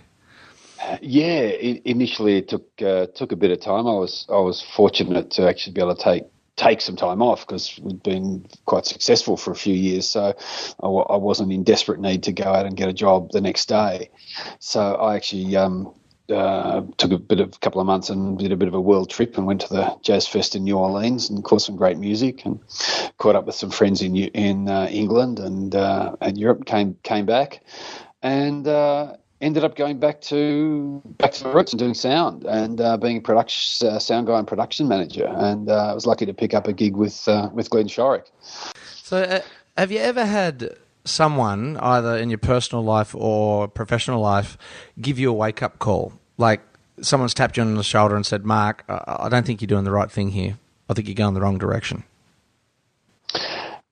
Yeah, 1.01 1.51
i 1.51 1.81
initially 1.85 2.37
it 2.37 2.49
took 2.49 2.67
uh, 2.81 3.05
took 3.13 3.31
a 3.31 3.35
bit 3.35 3.51
of 3.51 3.61
time. 3.61 3.85
I 3.87 3.93
was 3.93 4.25
I 4.27 4.39
was 4.39 4.61
fortunate 4.61 5.29
to 5.31 5.47
actually 5.47 5.73
be 5.73 5.81
able 5.81 5.95
to 5.95 6.03
take 6.03 6.23
take 6.55 6.81
some 6.81 6.95
time 6.95 7.21
off 7.21 7.45
because 7.45 7.79
we'd 7.79 8.01
been 8.01 8.45
quite 8.65 8.87
successful 8.87 9.37
for 9.37 9.51
a 9.51 9.55
few 9.55 9.73
years. 9.75 10.07
So 10.07 10.33
I, 10.81 10.87
wasn't 11.17 11.51
in 11.51 11.63
desperate 11.63 11.99
need 11.99 12.23
to 12.23 12.31
go 12.31 12.45
out 12.45 12.65
and 12.65 12.77
get 12.77 12.89
a 12.89 12.93
job 12.93 13.31
the 13.31 13.41
next 13.41 13.69
day. 13.69 14.09
So 14.59 14.95
I 14.95 15.15
actually 15.15 15.55
um, 15.55 15.93
uh, 16.29 16.81
took 16.97 17.11
a 17.11 17.17
bit 17.17 17.39
of 17.39 17.49
a 17.55 17.59
couple 17.59 17.81
of 17.81 17.87
months 17.87 18.09
and 18.09 18.37
did 18.37 18.51
a 18.51 18.57
bit 18.57 18.67
of 18.67 18.73
a 18.73 18.81
world 18.81 19.09
trip 19.09 19.37
and 19.37 19.45
went 19.45 19.61
to 19.61 19.69
the 19.69 19.97
Jazz 20.01 20.27
Fest 20.27 20.55
in 20.55 20.63
New 20.63 20.77
Orleans 20.77 21.29
and 21.29 21.43
caught 21.43 21.61
some 21.61 21.75
great 21.75 21.97
music 21.97 22.45
and 22.45 22.59
caught 23.17 23.35
up 23.35 23.45
with 23.45 23.55
some 23.55 23.71
friends 23.71 24.01
in 24.01 24.15
in 24.15 24.69
uh, 24.69 24.87
England 24.89 25.39
and 25.39 25.75
uh, 25.75 26.15
and 26.21 26.37
Europe. 26.37 26.65
Came 26.65 26.97
came 27.03 27.25
back 27.25 27.63
and. 28.21 28.67
Uh, 28.67 29.17
Ended 29.41 29.65
up 29.65 29.75
going 29.75 29.99
back 29.99 30.21
to 30.21 31.01
back 31.17 31.33
to 31.33 31.43
the 31.43 31.49
roots 31.49 31.73
and 31.73 31.79
doing 31.79 31.93
sound 31.93 32.45
and 32.45 32.79
uh, 32.79 32.95
being 32.95 33.17
a 33.17 33.21
production 33.21 33.89
uh, 33.89 33.99
sound 33.99 34.25
guy 34.25 34.39
and 34.39 34.47
production 34.47 34.87
manager. 34.87 35.25
And 35.25 35.69
uh, 35.69 35.91
I 35.91 35.93
was 35.93 36.05
lucky 36.05 36.25
to 36.25 36.33
pick 36.33 36.53
up 36.53 36.65
a 36.65 36.71
gig 36.71 36.95
with 36.95 37.27
uh, 37.27 37.49
with 37.51 37.69
Glenn 37.69 37.87
Shorrock. 37.87 38.23
So 39.03 39.17
uh, 39.17 39.41
have 39.75 39.91
you 39.91 39.99
ever 39.99 40.23
had 40.23 40.77
someone 41.05 41.77
either 41.77 42.17
in 42.17 42.29
your 42.29 42.37
personal 42.37 42.83
life 42.83 43.13
or 43.15 43.67
professional 43.67 44.21
life 44.21 44.57
give 44.99 45.19
you 45.19 45.29
a 45.29 45.33
wake 45.33 45.61
up 45.61 45.79
call? 45.79 46.13
Like 46.37 46.61
someone's 47.01 47.33
tapped 47.33 47.57
you 47.57 47.63
on 47.63 47.75
the 47.75 47.83
shoulder 47.83 48.15
and 48.15 48.25
said, 48.25 48.45
"Mark, 48.45 48.83
I 48.87 49.29
don't 49.29 49.45
think 49.45 49.61
you're 49.61 49.67
doing 49.67 49.83
the 49.83 49.91
right 49.91 50.11
thing 50.11 50.29
here. 50.31 50.57
I 50.89 50.93
think 50.93 51.07
you're 51.07 51.15
going 51.15 51.33
the 51.33 51.41
wrong 51.41 51.57
direction." 51.57 52.03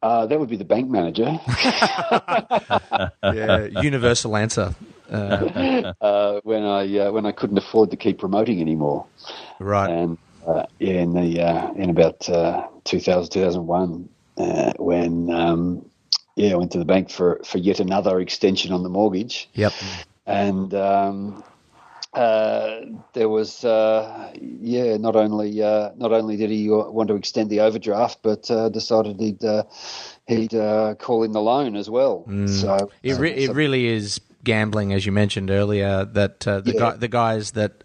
Uh, 0.03 0.25
that 0.25 0.39
would 0.39 0.49
be 0.49 0.55
the 0.55 0.65
bank 0.65 0.89
manager. 0.89 1.39
Yeah, 3.23 3.65
universal 3.81 4.35
answer. 4.35 4.73
Uh, 5.11 5.93
uh, 6.01 6.39
when 6.43 6.63
I 6.63 6.97
uh, 6.97 7.11
when 7.11 7.25
I 7.25 7.31
couldn't 7.31 7.57
afford 7.57 7.91
to 7.91 7.97
keep 7.97 8.19
promoting 8.19 8.61
anymore. 8.61 9.05
right. 9.59 9.89
and 9.89 10.17
uh, 10.47 10.65
yeah, 10.79 11.01
in 11.01 11.13
the 11.13 11.41
uh, 11.41 11.71
in 11.73 11.89
about 11.89 12.27
uh, 12.29 12.67
2000 12.85 13.29
2001, 13.31 14.09
uh, 14.37 14.73
when 14.77 15.29
um, 15.29 15.85
yeah, 16.41 16.53
I 16.53 16.55
went 16.57 16.71
to 16.71 16.79
the 16.79 16.85
bank 16.85 17.09
for 17.09 17.39
for 17.45 17.57
yet 17.59 17.79
another 17.79 18.19
extension 18.19 18.71
on 18.73 18.83
the 18.83 18.89
mortgage, 18.89 19.49
Yep. 19.53 19.73
and 20.25 20.73
um, 20.73 21.43
uh, 22.13 22.81
there 23.13 23.29
was 23.29 23.63
uh, 23.63 24.33
yeah, 24.41 24.97
not 24.97 25.15
only 25.15 25.61
uh, 25.63 25.91
not 25.95 26.11
only 26.11 26.35
did 26.37 26.49
he 26.49 26.69
want 26.69 27.07
to 27.09 27.15
extend 27.15 27.49
the 27.49 27.59
overdraft, 27.61 28.19
but 28.21 28.49
uh, 28.51 28.69
decided 28.69 29.19
he'd 29.19 29.43
uh, 29.45 29.63
he'd 30.27 30.53
uh, 30.53 30.95
call 30.95 31.23
in 31.23 31.31
the 31.31 31.41
loan 31.41 31.75
as 31.75 31.89
well. 31.89 32.25
So 32.47 32.89
It, 33.03 33.17
re- 33.17 33.31
it 33.31 33.47
so- 33.47 33.53
really 33.53 33.87
is 33.87 34.19
gambling, 34.43 34.91
as 34.93 35.05
you 35.05 35.11
mentioned 35.11 35.49
earlier. 35.51 36.03
That 36.05 36.45
uh, 36.47 36.59
the 36.61 36.73
Yeah. 36.73 36.79
guy, 36.79 36.95
the 36.97 37.07
guys 37.07 37.51
that 37.51 37.83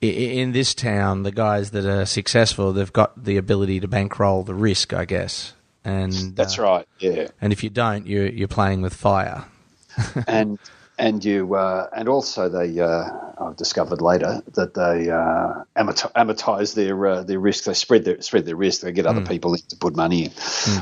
in 0.00 0.50
this 0.50 0.74
town, 0.74 1.22
the 1.22 1.30
guys 1.30 1.70
that 1.70 1.86
are 1.86 2.04
successful, 2.06 2.72
they've 2.72 2.92
got 2.92 3.22
the 3.24 3.36
ability 3.36 3.78
to 3.80 3.86
bankroll 3.86 4.42
the 4.42 4.54
risk, 4.54 4.92
I 4.92 5.04
guess. 5.04 5.52
And 5.84 6.36
that's 6.36 6.58
uh, 6.58 6.62
right. 6.62 6.88
Yeah. 6.98 7.28
And 7.40 7.52
if 7.52 7.64
you 7.64 7.70
don't, 7.70 8.06
you're 8.06 8.28
you're 8.28 8.48
playing 8.48 8.82
with 8.82 8.94
fire. 8.94 9.44
and 10.26 10.58
and 10.98 11.24
you 11.24 11.54
uh, 11.54 11.88
and 11.94 12.08
also 12.08 12.48
they 12.48 12.78
uh, 12.78 13.04
I've 13.38 13.56
discovered 13.56 14.00
later 14.00 14.42
that 14.54 14.74
they 14.74 15.10
uh, 15.10 15.64
amortize 15.76 16.74
their 16.74 17.06
uh, 17.06 17.22
their 17.22 17.40
risk. 17.40 17.64
They 17.64 17.74
spread 17.74 18.04
their 18.04 18.20
spread 18.20 18.46
their 18.46 18.56
risk. 18.56 18.82
They 18.82 18.92
get 18.92 19.06
other 19.06 19.24
people 19.26 19.54
in 19.54 19.60
to 19.68 19.76
put 19.76 19.96
money 19.96 20.26
in, 20.26 20.30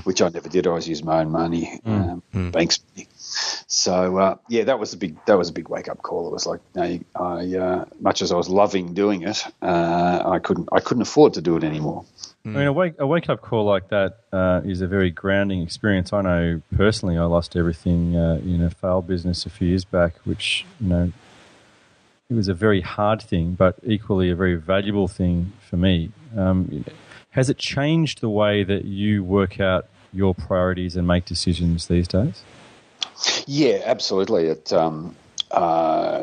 which 0.04 0.20
I 0.20 0.28
never 0.28 0.48
did. 0.48 0.66
I 0.66 0.70
always 0.70 0.88
use 0.88 1.02
my 1.02 1.20
own 1.20 1.30
money, 1.30 1.80
um, 1.84 2.22
banks 2.32 2.80
money. 2.94 3.08
So 3.66 4.18
uh, 4.18 4.36
yeah, 4.48 4.64
that 4.64 4.78
was 4.78 4.92
a 4.92 4.96
big 4.96 5.16
that 5.26 5.38
was 5.38 5.48
a 5.48 5.52
big 5.52 5.68
wake 5.68 5.88
up 5.88 6.02
call. 6.02 6.26
It 6.28 6.32
was 6.32 6.46
like, 6.46 6.60
know, 6.74 7.00
I 7.14 7.56
uh, 7.56 7.84
much 8.00 8.22
as 8.22 8.32
I 8.32 8.36
was 8.36 8.48
loving 8.48 8.94
doing 8.94 9.22
it, 9.22 9.44
uh, 9.62 10.22
I 10.26 10.38
couldn't 10.38 10.68
I 10.72 10.80
couldn't 10.80 11.02
afford 11.02 11.34
to 11.34 11.42
do 11.42 11.56
it 11.56 11.64
anymore. 11.64 12.04
I 12.44 12.48
mean, 12.48 12.66
a 12.66 12.72
wake 12.72 12.94
a 12.98 13.06
wake 13.06 13.28
up 13.28 13.42
call 13.42 13.64
like 13.64 13.88
that 13.88 14.18
uh, 14.32 14.62
is 14.64 14.80
a 14.80 14.86
very 14.86 15.10
grounding 15.10 15.62
experience. 15.62 16.12
I 16.12 16.22
know 16.22 16.62
personally, 16.74 17.18
I 17.18 17.24
lost 17.24 17.54
everything 17.54 18.16
uh, 18.16 18.40
in 18.42 18.62
a 18.62 18.70
failed 18.70 19.06
business 19.06 19.46
a 19.46 19.50
few 19.50 19.68
years 19.68 19.84
back, 19.84 20.14
which 20.24 20.64
you 20.80 20.88
know, 20.88 21.12
it 22.30 22.34
was 22.34 22.48
a 22.48 22.54
very 22.54 22.80
hard 22.80 23.22
thing, 23.22 23.52
but 23.54 23.76
equally 23.84 24.30
a 24.30 24.34
very 24.34 24.54
valuable 24.54 25.06
thing 25.06 25.52
for 25.68 25.76
me. 25.76 26.12
Um, 26.36 26.84
has 27.30 27.48
it 27.50 27.58
changed 27.58 28.20
the 28.20 28.30
way 28.30 28.64
that 28.64 28.84
you 28.86 29.22
work 29.22 29.60
out 29.60 29.86
your 30.12 30.34
priorities 30.34 30.96
and 30.96 31.06
make 31.06 31.26
decisions 31.26 31.86
these 31.86 32.08
days? 32.08 32.42
Yeah, 33.46 33.82
absolutely. 33.84 34.46
It 34.46 34.72
um, 34.72 35.14
uh, 35.50 36.22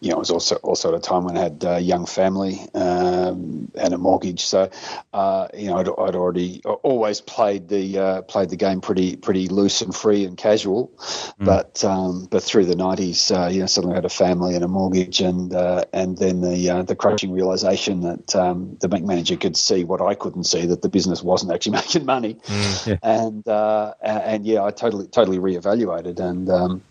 you 0.00 0.10
know, 0.10 0.16
it 0.16 0.20
was 0.20 0.30
also 0.30 0.56
also 0.56 0.88
at 0.90 0.94
a 0.94 1.00
time 1.00 1.24
when 1.24 1.36
I 1.36 1.42
had 1.42 1.64
a 1.64 1.80
young 1.80 2.06
family 2.06 2.60
um, 2.74 3.70
and 3.74 3.92
a 3.92 3.98
mortgage. 3.98 4.44
So, 4.44 4.70
uh, 5.12 5.48
you 5.52 5.66
know, 5.66 5.78
I'd, 5.78 5.88
I'd, 5.88 6.14
already 6.14 6.62
always 6.64 7.20
played 7.20 7.68
the 7.68 7.98
uh, 7.98 8.22
played 8.22 8.50
the 8.50 8.56
game 8.56 8.80
pretty 8.80 9.16
pretty 9.16 9.48
loose 9.48 9.82
and 9.82 9.94
free 9.94 10.24
and 10.24 10.36
casual. 10.36 10.92
Mm. 10.98 11.34
But 11.46 11.84
um, 11.84 12.28
but 12.30 12.44
through 12.44 12.66
the 12.66 12.76
nineties, 12.76 13.30
uh, 13.32 13.48
you 13.50 13.60
know, 13.60 13.66
suddenly 13.66 13.94
I 13.94 13.96
had 13.96 14.04
a 14.04 14.08
family 14.08 14.54
and 14.54 14.62
a 14.62 14.68
mortgage, 14.68 15.20
and 15.20 15.52
uh, 15.52 15.84
and 15.92 16.16
then 16.16 16.42
the 16.42 16.70
uh, 16.70 16.82
the 16.82 16.94
crushing 16.94 17.32
realization 17.32 18.02
that 18.02 18.36
um, 18.36 18.76
the 18.80 18.88
bank 18.88 19.04
manager 19.04 19.36
could 19.36 19.56
see 19.56 19.82
what 19.82 20.00
I 20.00 20.14
couldn't 20.14 20.44
see 20.44 20.66
that 20.66 20.80
the 20.80 20.88
business 20.88 21.24
wasn't 21.24 21.52
actually 21.52 21.72
making 21.78 22.04
money, 22.04 22.34
mm, 22.34 22.86
yeah. 22.86 22.98
and 23.02 23.46
uh, 23.48 23.94
and 24.00 24.46
yeah, 24.46 24.62
I 24.62 24.70
totally 24.70 25.08
totally 25.08 25.38
reevaluated 25.38 26.20
and. 26.20 26.48
Um, 26.48 26.82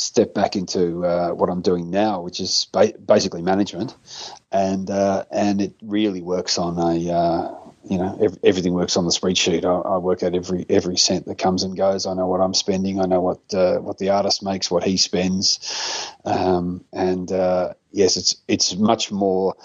step 0.00 0.34
back 0.34 0.56
into 0.56 1.04
uh, 1.04 1.30
what 1.30 1.50
I'm 1.50 1.62
doing 1.62 1.90
now, 1.90 2.22
which 2.22 2.40
is 2.40 2.66
ba- 2.72 2.94
basically 3.04 3.42
management, 3.42 3.94
and 4.50 4.90
uh, 4.90 5.24
and 5.30 5.60
it 5.60 5.74
really 5.82 6.22
works 6.22 6.58
on 6.58 6.78
a 6.78 7.12
uh, 7.12 7.54
you 7.84 7.98
know 7.98 8.18
ev- 8.22 8.38
everything 8.42 8.72
works 8.72 8.96
on 8.96 9.04
the 9.04 9.10
spreadsheet. 9.10 9.64
I, 9.64 9.88
I, 9.88 9.98
work 9.98 10.22
out 10.22 10.34
every 10.34 10.64
every 10.68 10.96
cent 10.96 11.26
that 11.26 11.38
comes 11.38 11.62
and 11.62 11.76
goes. 11.76 12.06
I 12.06 12.14
know 12.14 12.26
what 12.26 12.40
I'm 12.40 12.54
spending. 12.54 13.00
I 13.00 13.06
know 13.06 13.20
what 13.20 13.54
uh, 13.54 13.78
what 13.78 13.98
the 13.98 14.10
artist 14.10 14.42
makes, 14.42 14.70
what 14.70 14.84
he 14.84 14.96
spends, 14.96 16.10
um, 16.24 16.84
and 16.92 17.30
uh, 17.30 17.74
yes, 17.92 18.16
it's 18.16 18.36
it's 18.48 18.74
much 18.76 19.12
more 19.12 19.56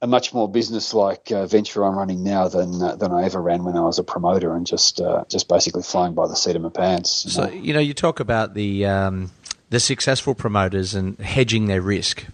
a 0.00 0.06
much 0.06 0.32
more 0.32 0.50
business 0.50 0.94
like 0.94 1.30
uh, 1.30 1.46
venture 1.46 1.84
I'm 1.84 1.96
running 1.96 2.24
now 2.24 2.48
than 2.48 2.78
than 2.78 3.12
I 3.12 3.24
ever 3.24 3.40
ran 3.40 3.64
when 3.64 3.76
I 3.76 3.82
was 3.82 3.98
a 3.98 4.04
promoter 4.04 4.54
and 4.54 4.66
just 4.66 5.00
just 5.28 5.48
basically 5.48 5.82
flying 5.82 6.14
by 6.14 6.26
the 6.26 6.36
seat 6.36 6.56
of 6.56 6.62
my 6.62 6.70
pants. 6.70 7.26
You 7.26 7.30
so 7.30 7.44
know? 7.44 7.52
you 7.52 7.74
know 7.74 7.80
you 7.80 7.94
talk 7.94 8.20
about 8.20 8.54
the. 8.54 8.86
Um 8.86 9.30
the 9.74 9.80
successful 9.80 10.36
promoters 10.36 10.94
and 10.94 11.18
hedging 11.18 11.66
their 11.66 11.82
risk. 11.82 12.24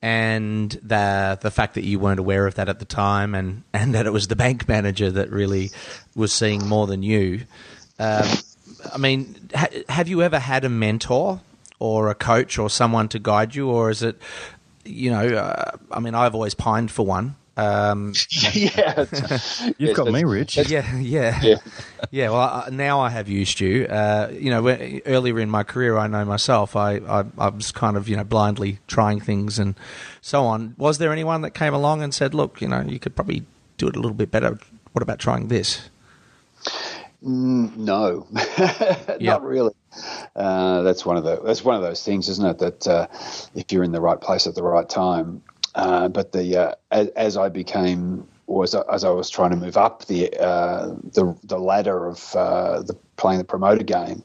And 0.00 0.70
the 0.82 1.36
the 1.40 1.50
fact 1.50 1.74
that 1.74 1.84
you 1.84 1.98
weren't 1.98 2.20
aware 2.20 2.46
of 2.46 2.54
that 2.54 2.68
at 2.68 2.78
the 2.78 2.84
time, 2.84 3.34
and, 3.34 3.62
and 3.72 3.94
that 3.94 4.06
it 4.06 4.12
was 4.12 4.28
the 4.28 4.36
bank 4.36 4.68
manager 4.68 5.10
that 5.10 5.30
really 5.30 5.70
was 6.14 6.32
seeing 6.32 6.68
more 6.68 6.86
than 6.86 7.02
you. 7.02 7.42
Um, 7.98 8.28
I 8.92 8.98
mean, 8.98 9.48
ha- 9.54 9.68
have 9.88 10.08
you 10.08 10.22
ever 10.22 10.38
had 10.38 10.64
a 10.64 10.68
mentor 10.68 11.40
or 11.78 12.10
a 12.10 12.14
coach 12.14 12.58
or 12.58 12.70
someone 12.70 13.08
to 13.08 13.18
guide 13.18 13.54
you, 13.54 13.68
or 13.68 13.90
is 13.90 14.02
it, 14.02 14.16
you 14.84 15.10
know, 15.10 15.26
uh, 15.26 15.76
I 15.90 16.00
mean, 16.00 16.14
I've 16.14 16.34
always 16.34 16.54
pined 16.54 16.90
for 16.90 17.04
one. 17.04 17.36
Um, 17.56 18.14
yeah, 18.52 19.06
you've 19.78 19.96
got 19.96 20.10
me, 20.10 20.24
Rich. 20.24 20.56
Yeah, 20.56 20.96
yeah, 20.96 21.40
yeah. 21.42 21.56
yeah 22.10 22.30
well, 22.30 22.64
I, 22.66 22.68
now 22.70 23.00
I 23.00 23.10
have 23.10 23.28
used 23.28 23.60
you. 23.60 23.86
Uh, 23.86 24.30
you 24.32 24.50
know, 24.50 24.66
earlier 25.06 25.38
in 25.38 25.50
my 25.50 25.62
career, 25.62 25.98
I 25.98 26.06
know 26.06 26.24
myself. 26.24 26.76
I, 26.76 26.96
I, 26.96 27.24
I 27.38 27.48
was 27.48 27.72
kind 27.72 27.96
of 27.96 28.08
you 28.08 28.16
know 28.16 28.24
blindly 28.24 28.78
trying 28.86 29.20
things 29.20 29.58
and 29.58 29.74
so 30.20 30.44
on. 30.44 30.74
Was 30.78 30.98
there 30.98 31.12
anyone 31.12 31.42
that 31.42 31.50
came 31.50 31.74
along 31.74 32.02
and 32.02 32.14
said, 32.14 32.34
"Look, 32.34 32.60
you 32.60 32.68
know, 32.68 32.80
you 32.80 32.98
could 32.98 33.14
probably 33.14 33.44
do 33.76 33.88
it 33.88 33.96
a 33.96 34.00
little 34.00 34.16
bit 34.16 34.30
better. 34.30 34.58
What 34.92 35.02
about 35.02 35.18
trying 35.18 35.48
this?" 35.48 35.88
Mm, 37.24 37.76
no, 37.76 38.26
yep. 38.32 39.20
not 39.20 39.44
really. 39.44 39.72
Uh, 40.34 40.82
that's 40.82 41.06
one 41.06 41.16
of 41.16 41.22
the 41.22 41.40
that's 41.44 41.64
one 41.64 41.76
of 41.76 41.82
those 41.82 42.04
things, 42.04 42.28
isn't 42.28 42.44
it? 42.44 42.58
That 42.58 42.88
uh, 42.88 43.06
if 43.54 43.70
you're 43.70 43.84
in 43.84 43.92
the 43.92 44.00
right 44.00 44.20
place 44.20 44.48
at 44.48 44.56
the 44.56 44.62
right 44.62 44.88
time, 44.88 45.42
uh, 45.74 46.08
but 46.08 46.32
the 46.32 46.56
uh, 46.56 46.74
as, 46.90 47.08
as, 47.08 47.36
I 47.36 47.48
became 47.48 48.26
or 48.46 48.64
as, 48.64 48.74
as 48.74 49.04
I 49.04 49.10
was 49.10 49.30
trying 49.30 49.50
to 49.50 49.56
move 49.56 49.76
up 49.76 50.04
the 50.06 50.32
uh, 50.38 50.88
the, 51.14 51.36
the 51.44 51.58
ladder 51.58 52.06
of 52.06 52.34
uh, 52.36 52.82
the 52.82 52.94
playing 53.16 53.38
the 53.38 53.44
promoter 53.44 53.82
game, 53.82 54.22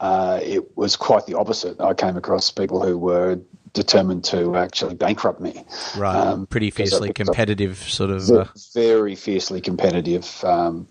uh, 0.00 0.40
it 0.42 0.76
was 0.76 0.96
quite 0.96 1.26
the 1.26 1.34
opposite. 1.34 1.80
I 1.80 1.94
came 1.94 2.16
across 2.16 2.50
people 2.50 2.82
who 2.82 2.96
were 2.98 3.40
determined 3.72 4.24
to 4.24 4.56
actually 4.56 4.94
bankrupt 4.94 5.40
me. 5.40 5.64
Right, 5.96 6.16
um, 6.16 6.46
pretty 6.46 6.70
fiercely 6.70 7.12
competitive, 7.12 7.76
sort 7.78 8.10
of. 8.10 8.22
Very 8.72 9.16
fiercely 9.16 9.60
competitive. 9.60 10.44
Um, 10.44 10.88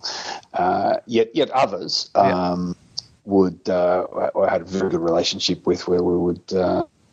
yet, 1.06 1.36
yet 1.36 1.50
others. 1.52 2.10
Um, 2.16 2.76
Would 3.26 3.68
I 3.70 4.06
had 4.48 4.62
a 4.62 4.66
very 4.66 4.92
good 4.92 5.00
relationship 5.00 5.66
with 5.66 5.88
where 5.88 6.04
we 6.04 6.16
would 6.16 6.54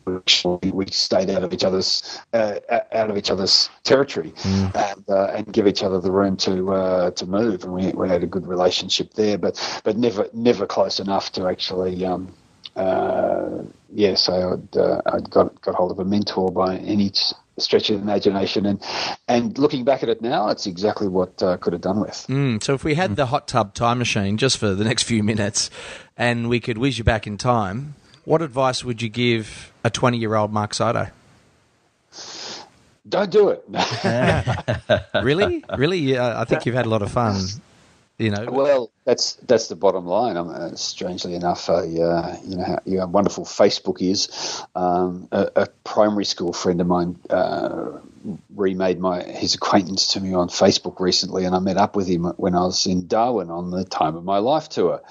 we 0.05 0.85
stayed 0.87 1.29
out 1.29 1.43
of 1.43 1.53
each 1.53 1.63
other's 1.63 2.19
uh, 2.33 2.59
out 2.91 3.09
of 3.09 3.17
each 3.17 3.31
other's 3.31 3.69
territory 3.83 4.31
mm. 4.31 4.75
and 4.75 5.09
uh, 5.09 5.25
and 5.35 5.51
give 5.51 5.67
each 5.67 5.83
other 5.83 5.99
the 5.99 6.11
room 6.11 6.37
to 6.37 6.71
uh, 6.71 7.11
to 7.11 7.25
move 7.25 7.63
and 7.63 7.73
we, 7.73 7.91
we 7.91 8.07
had 8.09 8.23
a 8.23 8.27
good 8.27 8.47
relationship 8.47 9.13
there 9.13 9.37
but 9.37 9.81
but 9.83 9.97
never 9.97 10.27
never 10.33 10.65
close 10.65 10.99
enough 10.99 11.31
to 11.31 11.47
actually 11.47 12.05
um, 12.05 12.33
uh, 12.75 13.61
yeah 13.91 14.15
so 14.15 14.53
I'd, 14.53 14.77
uh, 14.77 15.01
I'd 15.05 15.29
got 15.29 15.61
got 15.61 15.75
hold 15.75 15.91
of 15.91 15.99
a 15.99 16.05
mentor 16.05 16.51
by 16.51 16.77
any 16.77 17.11
stretch 17.59 17.89
of 17.89 18.01
imagination 18.01 18.65
and 18.65 18.81
and 19.27 19.57
looking 19.57 19.83
back 19.83 20.01
at 20.01 20.09
it 20.09 20.21
now 20.21 20.49
it's 20.49 20.65
exactly 20.65 21.07
what 21.07 21.41
I 21.43 21.53
uh, 21.53 21.57
could 21.57 21.73
have 21.73 21.83
done 21.83 21.99
with 21.99 22.25
mm. 22.27 22.63
so 22.63 22.73
if 22.73 22.83
we 22.83 22.95
had 22.95 23.11
mm. 23.11 23.15
the 23.15 23.27
hot 23.27 23.47
tub 23.47 23.73
time 23.73 23.99
machine 23.99 24.37
just 24.37 24.57
for 24.57 24.73
the 24.73 24.83
next 24.83 25.03
few 25.03 25.23
minutes 25.23 25.69
and 26.17 26.49
we 26.49 26.59
could 26.59 26.77
whiz 26.77 26.97
you 26.97 27.03
back 27.03 27.27
in 27.27 27.37
time 27.37 27.95
what 28.25 28.41
advice 28.41 28.83
would 28.83 29.01
you 29.01 29.09
give 29.09 29.71
a 29.83 29.89
20 29.89 30.17
year 30.17 30.35
old 30.35 30.51
Mark 30.51 30.73
Sydow? 30.73 31.09
Don't 33.07 33.29
do 33.29 33.49
it. 33.49 33.63
really? 35.23 35.63
Really? 35.77 35.99
Yeah, 35.99 36.39
I 36.39 36.45
think 36.45 36.65
you've 36.65 36.75
had 36.75 36.85
a 36.85 36.89
lot 36.89 37.01
of 37.01 37.11
fun. 37.11 37.41
You 38.19 38.29
know. 38.29 38.45
Well, 38.51 38.91
that's 39.05 39.33
that's 39.47 39.67
the 39.69 39.75
bottom 39.75 40.05
line. 40.05 40.37
I'm, 40.37 40.49
uh, 40.49 40.75
strangely 40.75 41.33
enough, 41.33 41.67
uh, 41.67 41.81
you 41.81 41.99
know 41.99 42.63
how 42.63 42.79
you 42.85 42.97
know, 42.99 43.07
wonderful 43.07 43.43
Facebook 43.43 44.01
is. 44.01 44.61
Um, 44.75 45.27
a, 45.31 45.49
a, 45.55 45.67
primary 45.83 46.25
school 46.25 46.53
friend 46.53 46.79
of 46.79 46.85
mine 46.85 47.19
uh, 47.31 47.99
remade 48.55 48.99
my 48.99 49.23
his 49.23 49.55
acquaintance 49.55 50.13
to 50.13 50.21
me 50.21 50.33
on 50.35 50.49
Facebook 50.49 50.99
recently, 50.99 51.45
and 51.45 51.55
I 51.55 51.59
met 51.59 51.77
up 51.77 51.95
with 51.95 52.07
him 52.07 52.25
when 52.37 52.53
I 52.53 52.61
was 52.61 52.85
in 52.85 53.07
Darwin 53.07 53.49
on 53.49 53.71
the 53.71 53.83
Time 53.83 54.15
of 54.15 54.23
My 54.23 54.37
Life 54.37 54.69
tour, 54.69 55.01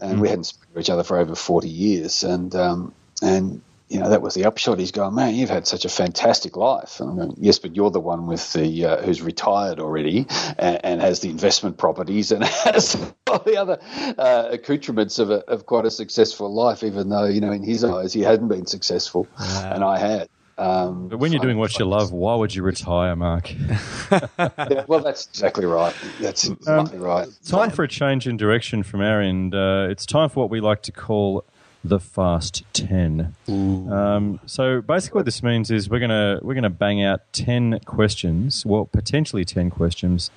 and 0.00 0.18
mm. 0.18 0.20
we 0.20 0.28
hadn't 0.28 0.44
spoken 0.44 0.74
to 0.74 0.80
each 0.80 0.90
other 0.90 1.04
for 1.04 1.18
over 1.18 1.36
forty 1.36 1.68
years, 1.68 2.24
and 2.24 2.52
um, 2.56 2.92
and 3.22 3.62
you 3.92 4.00
know, 4.00 4.08
that 4.08 4.22
was 4.22 4.32
the 4.32 4.46
upshot. 4.46 4.78
He's 4.78 4.90
going, 4.90 5.14
man, 5.14 5.34
you've 5.34 5.50
had 5.50 5.66
such 5.66 5.84
a 5.84 5.88
fantastic 5.90 6.56
life. 6.56 6.98
And 6.98 7.10
I'm 7.10 7.16
going, 7.16 7.34
yes, 7.38 7.58
but 7.58 7.76
you're 7.76 7.90
the 7.90 8.00
one 8.00 8.26
with 8.26 8.52
the 8.54 8.86
uh, 8.86 9.02
who's 9.02 9.20
retired 9.20 9.78
already 9.78 10.26
and, 10.58 10.80
and, 10.82 11.02
has 11.02 11.20
the 11.20 11.28
investment 11.28 11.76
properties 11.76 12.32
and 12.32 12.42
has 12.64 12.96
all 13.26 13.40
the 13.40 13.58
other 13.58 13.78
uh, 14.16 14.48
accoutrements 14.50 15.18
of, 15.18 15.30
a, 15.30 15.44
of 15.50 15.66
quite 15.66 15.84
a 15.84 15.90
successful 15.90 16.52
life, 16.54 16.82
even 16.82 17.10
though 17.10 17.26
you 17.26 17.40
know 17.40 17.52
in 17.52 17.62
his 17.62 17.84
eyes 17.84 18.14
he 18.14 18.22
hadn't 18.22 18.48
been 18.48 18.66
successful, 18.66 19.26
and 19.38 19.84
I 19.84 19.98
had. 19.98 20.28
Um, 20.58 21.08
but 21.08 21.18
when 21.18 21.32
you're 21.32 21.42
doing 21.42 21.58
what 21.58 21.78
you 21.78 21.84
love, 21.84 22.12
why 22.12 22.34
would 22.34 22.54
you 22.54 22.62
retire, 22.62 23.16
Mark? 23.16 23.52
yeah, 24.10 24.84
well, 24.86 25.00
that's 25.00 25.26
exactly 25.26 25.66
right. 25.66 25.94
That's 26.20 26.48
um, 26.48 26.54
exactly 26.54 26.98
um, 26.98 27.04
right. 27.04 27.28
Time 27.44 27.70
for 27.70 27.82
a 27.82 27.88
change 27.88 28.26
in 28.26 28.36
direction 28.36 28.82
from 28.82 29.00
our 29.00 29.20
end. 29.20 29.54
Uh, 29.54 29.88
it's 29.90 30.06
time 30.06 30.28
for 30.28 30.40
what 30.40 30.50
we 30.50 30.60
like 30.60 30.82
to 30.82 30.92
call 30.92 31.44
the 31.84 31.98
Fast 31.98 32.62
Ten. 32.72 33.34
Um, 33.48 34.40
so 34.46 34.80
basically, 34.80 35.18
what 35.18 35.24
this 35.24 35.42
means 35.42 35.70
is 35.70 35.88
we're 35.88 36.00
gonna 36.00 36.38
we're 36.42 36.54
gonna 36.54 36.70
bang 36.70 37.02
out 37.02 37.20
ten 37.32 37.80
questions, 37.84 38.64
well, 38.64 38.86
potentially 38.86 39.44
ten 39.44 39.70
questions, 39.70 40.30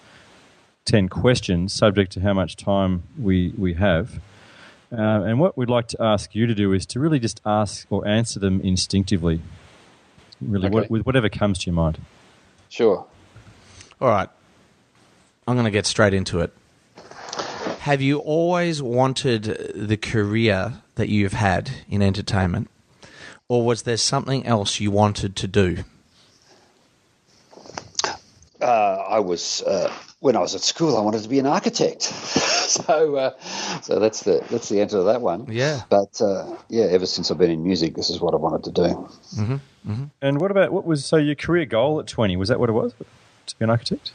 ten 0.86 1.08
questions, 1.10 1.74
subject 1.74 2.12
to 2.14 2.22
how 2.22 2.34
much 2.34 2.56
time 2.56 3.04
we 3.20 3.54
we 3.58 3.74
have. 3.75 4.20
Uh, 4.92 5.24
and 5.24 5.40
what 5.40 5.58
we'd 5.58 5.70
like 5.70 5.88
to 5.90 6.02
ask 6.02 6.36
you 6.36 6.48
to 6.48 6.56
do 6.56 6.72
is 6.72 6.86
to 6.86 7.00
really 7.00 7.20
just 7.20 7.42
ask 7.46 7.86
or 7.90 8.08
answer 8.08 8.40
them 8.40 8.62
instinctively, 8.62 9.42
really, 10.40 10.68
okay. 10.68 10.74
what, 10.74 10.90
with 10.90 11.06
whatever 11.06 11.28
comes 11.28 11.60
to 11.60 11.66
your 11.66 11.75
mind. 11.75 12.00
Sure. 12.70 13.06
All 14.00 14.10
right. 14.10 14.30
I'm 15.48 15.56
going 15.56 15.66
to 15.66 15.72
get 15.72 15.86
straight 15.86 16.14
into 16.14 16.40
it. 16.40 16.54
Have 17.86 18.01
you 18.01 18.18
always 18.18 18.82
wanted 18.82 19.44
the 19.75 19.96
career 19.96 20.82
that 20.96 21.08
you've 21.08 21.34
had 21.34 21.70
in 21.88 22.01
entertainment, 22.01 22.68
or 23.48 23.63
was 23.63 23.84
there 23.84 23.98
something 23.98 24.44
else 24.44 24.80
you 24.80 24.89
wanted 24.89 25.36
to 25.36 25.48
do? 25.48 25.84
Uh, 28.60 28.65
I 28.65 29.20
was 29.20 29.62
uh, 29.62 29.94
when 30.20 30.36
I 30.36 30.39
was 30.39 30.56
at 30.56 30.62
school. 30.62 30.98
I 30.98 31.01
wanted 31.01 31.22
to 31.22 31.30
be 31.30 31.38
an 31.38 31.46
architect. 31.46 32.01
so 32.01 33.18
uh, 33.18 33.39
so 33.84 34.00
that's 34.00 34.24
the 34.24 34.44
that's 34.50 34.68
the 34.68 34.82
answer 34.82 34.98
to 34.98 35.04
that 35.04 35.22
one. 35.22 35.46
Yeah. 35.48 35.82
But 35.88 36.20
uh, 36.20 36.58
yeah, 36.70 36.86
ever 36.86 37.06
since 37.06 37.30
I've 37.30 37.38
been 37.38 37.51
in 37.51 37.63
music, 37.63 37.94
this 37.94 38.10
is 38.10 38.20
what 38.20 38.34
I 38.34 38.38
wanted 38.38 38.63
to 38.63 38.72
do. 38.72 39.10
And 40.24 40.42
what 40.42 40.50
about 40.50 40.72
what 40.72 40.86
was 40.86 41.06
so 41.06 41.18
your 41.18 41.36
career 41.36 41.68
goal 41.68 42.00
at 42.00 42.08
twenty? 42.08 42.36
Was 42.36 42.50
that 42.50 42.60
what 42.60 42.70
it 42.70 42.74
was 42.74 42.96
to 43.46 43.56
be 43.60 43.63
an 43.63 43.70
architect? 43.70 44.12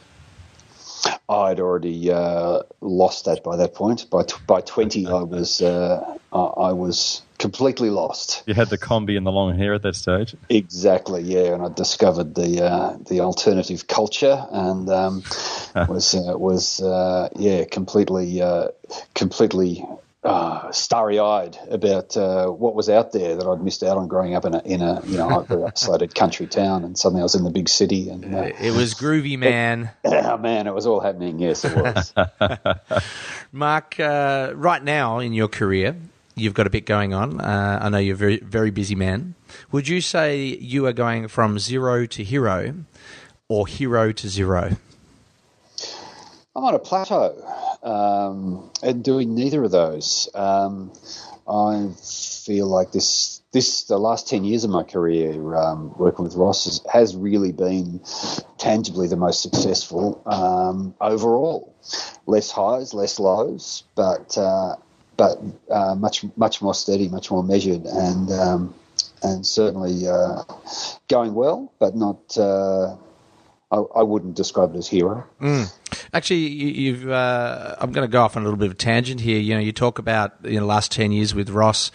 I'd 1.31 1.61
already 1.61 2.11
uh, 2.11 2.59
lost 2.81 3.25
that 3.25 3.41
by 3.43 3.55
that 3.55 3.73
point. 3.73 4.09
By 4.09 4.23
t- 4.23 4.35
by 4.45 4.59
twenty, 4.61 5.07
I 5.07 5.21
was 5.21 5.61
uh, 5.61 6.17
I 6.33 6.39
I 6.39 6.71
was 6.73 7.21
completely 7.37 7.89
lost. 7.89 8.43
You 8.45 8.53
had 8.53 8.69
the 8.69 8.77
combi 8.77 9.15
and 9.15 9.25
the 9.25 9.31
long 9.31 9.57
hair 9.57 9.73
at 9.73 9.81
that 9.83 9.95
stage. 9.95 10.35
Exactly, 10.49 11.23
yeah. 11.23 11.53
And 11.53 11.63
I 11.63 11.69
discovered 11.69 12.35
the 12.35 12.65
uh, 12.65 12.97
the 13.09 13.21
alternative 13.21 13.87
culture 13.87 14.45
and 14.51 14.89
um, 14.89 15.23
was 15.87 16.15
uh, 16.15 16.37
was 16.37 16.81
uh, 16.81 17.29
yeah 17.37 17.63
completely 17.63 18.41
uh, 18.41 18.67
completely 19.15 19.85
uh, 20.23 20.71
starry 20.71 21.19
eyed 21.19 21.57
about 21.69 22.15
uh, 22.15 22.47
what 22.47 22.75
was 22.75 22.89
out 22.89 23.11
there 23.11 23.35
that 23.35 23.47
I'd 23.47 23.61
missed 23.61 23.81
out 23.81 23.97
on 23.97 24.07
growing 24.07 24.35
up 24.35 24.45
in 24.45 24.53
a 24.53 24.61
in 24.63 24.81
a 24.81 25.01
you 25.05 25.17
know 25.17 25.45
isolated 25.67 26.13
country 26.13 26.45
town, 26.45 26.83
and 26.83 26.97
suddenly 26.97 27.21
I 27.21 27.23
was 27.23 27.35
in 27.35 27.43
the 27.43 27.49
big 27.49 27.67
city, 27.67 28.09
and 28.09 28.35
uh, 28.35 28.51
It 28.59 28.75
was 28.75 28.93
groovy, 28.93 29.37
man. 29.37 29.89
oh 30.03 30.37
man, 30.37 30.67
it 30.67 30.73
was 30.73 30.85
all 30.85 30.99
happening. 30.99 31.39
Yes, 31.39 31.65
it 31.65 31.75
was. 31.75 32.13
Mark, 33.51 33.99
uh, 33.99 34.51
right 34.53 34.83
now 34.83 35.19
in 35.19 35.33
your 35.33 35.47
career, 35.47 35.95
you've 36.35 36.53
got 36.53 36.67
a 36.67 36.69
bit 36.69 36.85
going 36.85 37.15
on. 37.15 37.41
Uh, 37.41 37.79
I 37.81 37.89
know 37.89 37.97
you're 37.97 38.15
a 38.15 38.17
very, 38.17 38.37
very 38.37 38.69
busy 38.69 38.95
man. 38.95 39.33
Would 39.71 39.87
you 39.87 40.01
say 40.01 40.45
you 40.45 40.85
are 40.85 40.93
going 40.93 41.29
from 41.29 41.57
zero 41.57 42.05
to 42.05 42.23
hero 42.23 42.75
or 43.47 43.65
hero 43.65 44.11
to 44.11 44.29
zero? 44.29 44.77
I'm 46.55 46.65
on 46.65 46.75
a 46.75 46.79
plateau 46.79 47.70
um, 47.83 48.69
and 48.83 49.03
doing 49.03 49.35
neither 49.35 49.63
of 49.63 49.71
those. 49.71 50.29
Um, 50.33 50.91
I 51.47 51.89
feel 52.45 52.67
like 52.67 52.91
this 52.91 53.41
this 53.51 53.83
the 53.83 53.97
last 53.97 54.29
ten 54.29 54.43
years 54.43 54.63
of 54.63 54.69
my 54.69 54.83
career 54.83 55.55
um, 55.55 55.93
working 55.97 56.23
with 56.23 56.35
Ross 56.35 56.65
has, 56.65 56.81
has 56.91 57.15
really 57.15 57.51
been 57.51 58.01
tangibly 58.57 59.07
the 59.07 59.17
most 59.17 59.41
successful 59.41 60.21
um, 60.25 60.95
overall. 61.01 61.73
Less 62.27 62.51
highs, 62.51 62.93
less 62.93 63.19
lows, 63.19 63.83
but 63.95 64.37
uh, 64.37 64.75
but 65.17 65.41
uh, 65.69 65.95
much 65.95 66.23
much 66.37 66.61
more 66.61 66.73
steady, 66.73 67.09
much 67.09 67.31
more 67.31 67.43
measured, 67.43 67.85
and 67.85 68.31
um, 68.31 68.73
and 69.23 69.45
certainly 69.45 70.07
uh, 70.07 70.43
going 71.07 71.33
well, 71.33 71.73
but 71.79 71.95
not. 71.95 72.37
I, 73.71 73.77
I 73.77 74.03
wouldn't 74.03 74.35
describe 74.35 74.75
it 74.75 74.77
as 74.77 74.87
hero. 74.87 75.25
Actually, 76.13 76.47
you, 76.47 76.67
you've. 76.67 77.09
Uh, 77.09 77.75
I'm 77.79 77.91
going 77.91 78.07
to 78.07 78.11
go 78.11 78.21
off 78.21 78.35
on 78.35 78.43
a 78.43 78.45
little 78.45 78.59
bit 78.59 78.65
of 78.65 78.73
a 78.73 78.75
tangent 78.75 79.21
here. 79.21 79.39
You 79.39 79.53
know, 79.53 79.61
you 79.61 79.71
talk 79.71 79.97
about 79.97 80.33
you 80.43 80.55
know, 80.55 80.61
the 80.61 80.65
last 80.65 80.91
ten 80.91 81.11
years 81.11 81.33
with 81.33 81.49
Ross. 81.49 81.91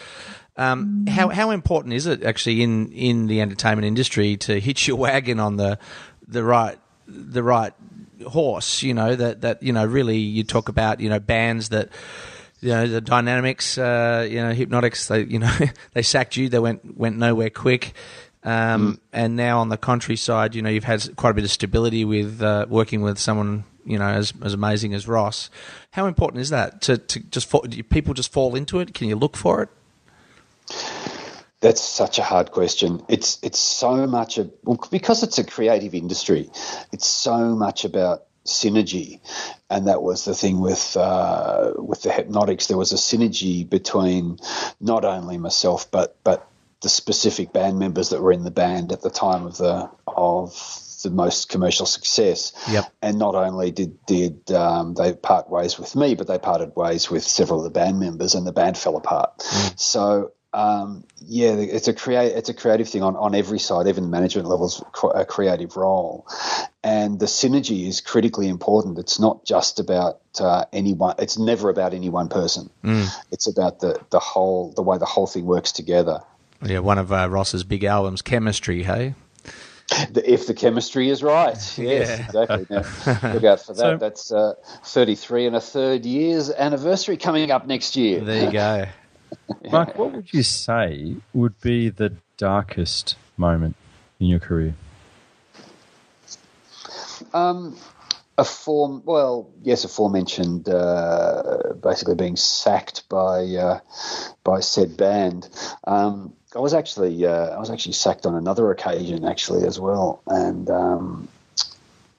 Um, 0.56 1.06
how 1.06 1.28
how 1.28 1.50
important 1.50 1.92
is 1.92 2.06
it 2.06 2.25
actually 2.25 2.62
in, 2.62 2.90
in 2.92 3.26
the 3.26 3.42
entertainment 3.42 3.85
industry 3.85 4.38
to 4.38 4.59
hitch 4.59 4.88
your 4.88 4.97
wagon 4.97 5.38
on 5.38 5.56
the 5.56 5.78
the 6.26 6.42
right 6.42 6.78
the 7.06 7.42
right 7.42 7.75
horse? 8.26 8.83
You 8.83 8.95
know 8.95 9.14
that 9.14 9.42
that 9.42 9.62
you 9.62 9.73
know 9.73 9.85
really 9.85 10.18
you 10.18 10.45
talk 10.45 10.68
about 10.68 11.00
you 11.00 11.11
know 11.11 11.21
bands 11.21 11.68
that 11.68 11.90
you 12.61 12.71
know 12.71 12.87
the 12.87 13.02
dynamics 13.02 13.76
uh, 13.76 14.26
you 14.28 14.40
know 14.40 14.54
Hepnotics 14.54 15.09
they 15.09 15.25
you 15.25 15.38
know 15.38 15.54
they 15.92 16.02
sacked 16.02 16.38
you 16.38 16.49
they 16.49 16.59
went 16.59 16.97
went 16.97 17.18
nowhere 17.18 17.50
quick. 17.50 17.92
Um, 18.46 19.00
And 19.12 19.34
now 19.34 19.58
on 19.58 19.68
the 19.70 19.76
countryside, 19.76 20.54
you 20.54 20.62
know, 20.62 20.70
you've 20.70 20.84
had 20.84 21.16
quite 21.16 21.30
a 21.30 21.34
bit 21.34 21.44
of 21.44 21.50
stability 21.50 22.04
with 22.04 22.40
uh, 22.40 22.66
working 22.68 23.02
with 23.02 23.18
someone, 23.18 23.64
you 23.84 23.98
know, 23.98 24.06
as 24.06 24.32
as 24.40 24.54
amazing 24.54 24.94
as 24.94 25.08
Ross. 25.08 25.50
How 25.90 26.06
important 26.06 26.40
is 26.40 26.50
that 26.50 26.80
to, 26.82 26.96
to 26.96 27.20
just 27.20 27.48
fall, 27.48 27.62
do 27.62 27.82
people 27.82 28.14
just 28.14 28.32
fall 28.32 28.54
into 28.54 28.78
it? 28.78 28.94
Can 28.94 29.08
you 29.08 29.16
look 29.16 29.36
for 29.36 29.62
it? 29.62 29.68
That's 31.60 31.80
such 31.80 32.18
a 32.18 32.22
hard 32.22 32.52
question. 32.52 33.02
It's 33.08 33.38
it's 33.42 33.58
so 33.58 34.06
much 34.06 34.38
a, 34.38 34.48
well, 34.62 34.78
because 34.90 35.24
it's 35.24 35.38
a 35.38 35.44
creative 35.44 35.94
industry. 35.94 36.50
It's 36.92 37.08
so 37.08 37.56
much 37.56 37.84
about 37.84 38.24
synergy, 38.44 39.20
and 39.68 39.88
that 39.88 40.02
was 40.02 40.24
the 40.24 40.34
thing 40.34 40.60
with 40.60 40.96
uh, 40.96 41.72
with 41.78 42.02
the 42.02 42.10
Hepnotics. 42.10 42.68
There 42.68 42.78
was 42.78 42.92
a 42.92 42.96
synergy 42.96 43.68
between 43.68 44.38
not 44.80 45.04
only 45.04 45.38
myself 45.38 45.90
but 45.90 46.16
but 46.22 46.46
the 46.83 46.88
specific 46.88 47.52
band 47.52 47.78
members 47.78 48.11
that 48.11 48.21
were 48.21 48.33
in 48.33 48.45
the 48.45 48.50
band 48.50 48.92
at 48.92 49.02
the 49.02 49.11
time 49.11 49.47
of 49.47 49.56
the 49.56 49.90
of 50.06 50.83
the 51.03 51.11
most 51.11 51.48
commercial 51.48 51.87
success. 51.87 52.53
Yep. 52.70 52.92
And 53.03 53.18
not 53.18 53.35
only 53.35 53.70
did 53.70 54.05
did 54.07 54.50
um, 54.53 54.94
they 54.94 55.14
part 55.14 55.48
ways 55.48 55.79
with 55.79 55.94
me, 55.96 56.14
but 56.14 56.27
they 56.27 56.38
parted 56.38 56.74
ways 56.77 57.11
with 57.11 57.22
several 57.22 57.61
of 57.61 57.64
the 57.64 57.70
band 57.70 58.00
members, 58.00 58.35
and 58.35 58.46
the 58.46 58.53
band 58.53 58.77
fell 58.77 58.96
apart. 58.96 59.42
So 59.77 60.33
um, 60.53 61.05
yeah, 61.20 61.53
it's 61.53 61.87
a 61.87 61.92
create 61.92 62.33
it's 62.35 62.48
a 62.48 62.55
creative 62.55 62.88
thing 62.88 63.03
on, 63.03 63.14
on 63.16 63.35
every 63.35 63.59
side, 63.59 63.87
even 63.88 64.05
the 64.05 64.11
management 64.11 64.48
levels, 64.48 64.83
a 65.14 65.27
creative 65.27 65.77
role, 65.77 66.27
and 66.83 67.18
the 67.20 67.27
synergy 67.27 67.87
is 67.87 68.00
critically 68.00 68.48
important. 68.48 68.98
It's 68.98 69.20
not 69.20 69.44
just 69.44 69.81
about 69.81 70.20
uh, 70.40 70.64
any 70.72 70.94
one. 70.94 71.16
It's 71.18 71.38
never 71.38 71.68
about 71.68 71.92
any 71.92 72.09
one 72.09 72.29
person. 72.29 72.70
It's 73.31 73.46
about 73.46 73.81
the 73.81 74.00
the 74.11 74.18
whole 74.18 74.72
the 74.72 74.83
way 74.83 74.96
the 74.96 75.05
whole 75.05 75.27
thing 75.27 75.44
works 75.44 75.72
together. 75.72 76.22
Yeah, 76.66 76.81
one 76.81 76.98
of 76.98 77.12
uh, 77.12 77.29
Ross's 77.31 77.64
big 77.64 77.85
albums, 77.85 78.22
Chemistry. 78.22 78.83
Hey, 78.83 79.14
The, 80.11 80.22
if 80.31 80.46
the 80.46 80.55
chemistry 80.55 81.09
is 81.11 81.22
right, 81.22 81.57
yes, 81.79 81.79
Yeah. 81.79 82.24
exactly. 82.26 82.66
Now, 82.68 83.33
look 83.35 83.44
out 83.44 83.61
for 83.61 83.72
that. 83.74 83.76
So- 83.76 83.96
That's 83.98 84.33
uh, 84.33 84.55
33 84.85 85.46
and 85.46 85.57
a 85.57 85.61
third 85.61 86.05
year's 86.05 86.50
anniversary 86.50 87.16
coming 87.16 87.50
up 87.50 87.66
next 87.66 87.94
year. 87.96 88.20
there 88.20 88.44
you 88.46 88.52
go. 88.52 88.87
Mark, 89.70 89.96
what 89.96 90.12
would 90.12 90.33
you 90.33 90.42
say 90.42 91.16
would 91.33 91.61
be 91.61 91.88
the 91.88 92.14
darkest 92.37 93.16
moment 93.37 93.76
in 94.18 94.26
your 94.26 94.38
career? 94.40 94.74
Um, 97.33 97.76
a 98.38 98.44
form, 98.44 99.03
well, 99.05 99.51
yes, 99.62 99.85
aforementioned, 99.85 100.68
uh, 100.68 101.72
basically 101.83 102.14
being 102.14 102.37
sacked 102.37 103.09
by 103.09 103.44
uh, 103.44 103.81
by 104.44 104.61
said 104.61 104.96
band. 104.96 105.49
Um, 105.85 106.35
I 106.55 106.59
was 106.59 106.75
actually 106.75 107.25
uh, 107.27 107.49
I 107.49 107.59
was 107.59 107.70
actually 107.70 107.92
sacked 107.92 108.27
on 108.27 108.35
another 108.35 108.70
occasion 108.70 109.25
actually 109.25 109.66
as 109.66 109.81
well, 109.81 110.22
and 110.27 110.68
um, 110.68 111.29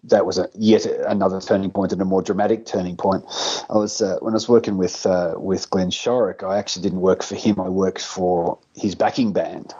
that 0.05 0.25
was 0.25 0.37
a, 0.37 0.49
yet 0.55 0.85
another 0.85 1.39
turning 1.39 1.69
point 1.69 1.91
and 1.91 2.01
a 2.01 2.05
more 2.05 2.21
dramatic 2.21 2.65
turning 2.65 2.97
point. 2.97 3.23
I 3.69 3.77
was 3.77 4.01
uh, 4.01 4.17
when 4.21 4.33
I 4.33 4.35
was 4.35 4.49
working 4.49 4.77
with 4.77 5.05
uh, 5.05 5.35
with 5.37 5.69
Glenn 5.69 5.91
Shorrock. 5.91 6.43
I 6.43 6.57
actually 6.57 6.83
didn't 6.83 7.01
work 7.01 7.21
for 7.21 7.35
him. 7.35 7.59
I 7.59 7.69
worked 7.69 8.01
for 8.03 8.57
his 8.75 8.95
backing 8.95 9.33
band 9.33 9.73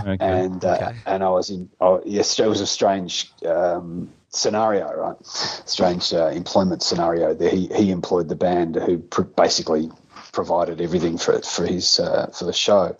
Okay. 0.00 0.16
and 0.20 0.64
uh, 0.64 0.78
Okay. 0.80 0.96
and 1.06 1.24
I 1.24 1.28
was 1.30 1.50
in. 1.50 1.70
Oh, 1.80 2.02
yes, 2.04 2.38
it 2.38 2.46
was 2.46 2.60
a 2.60 2.66
strange 2.66 3.32
um, 3.44 4.12
scenario, 4.36 4.92
right? 4.92 5.16
Strange 5.26 6.12
uh, 6.12 6.28
employment 6.28 6.82
scenario. 6.82 7.34
There, 7.34 7.50
he 7.50 7.68
he 7.68 7.90
employed 7.90 8.28
the 8.28 8.36
band 8.36 8.76
who 8.76 8.98
pr- 8.98 9.22
basically 9.22 9.90
provided 10.32 10.80
everything 10.80 11.18
for 11.18 11.40
for 11.42 11.66
his 11.66 11.98
uh, 12.00 12.28
for 12.28 12.44
the 12.44 12.52
show, 12.52 12.96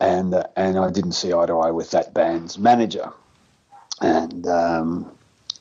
and 0.00 0.34
uh, 0.34 0.46
and 0.56 0.78
I 0.78 0.90
didn't 0.90 1.12
see 1.12 1.32
eye 1.32 1.46
to 1.46 1.58
eye 1.58 1.70
with 1.70 1.90
that 1.92 2.14
band's 2.14 2.58
manager, 2.58 3.12
and. 4.00 4.46
Um, 4.46 5.12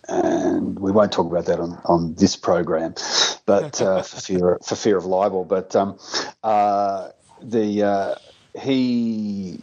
and 0.10 0.80
we 0.80 0.92
won't 0.92 1.12
talk 1.12 1.30
about 1.30 1.48
that 1.48 1.60
on, 1.60 1.82
on 1.84 2.16
this 2.16 2.38
program, 2.38 2.96
but 3.46 3.82
uh, 3.82 4.02
for 4.04 4.22
fear 4.22 4.60
for 4.64 4.76
fear 4.76 4.98
of 4.98 5.06
libel. 5.06 5.44
But 5.44 5.76
um, 5.76 6.00
uh, 6.44 7.10
the 7.42 7.84
uh, 7.84 8.16
he 8.58 9.60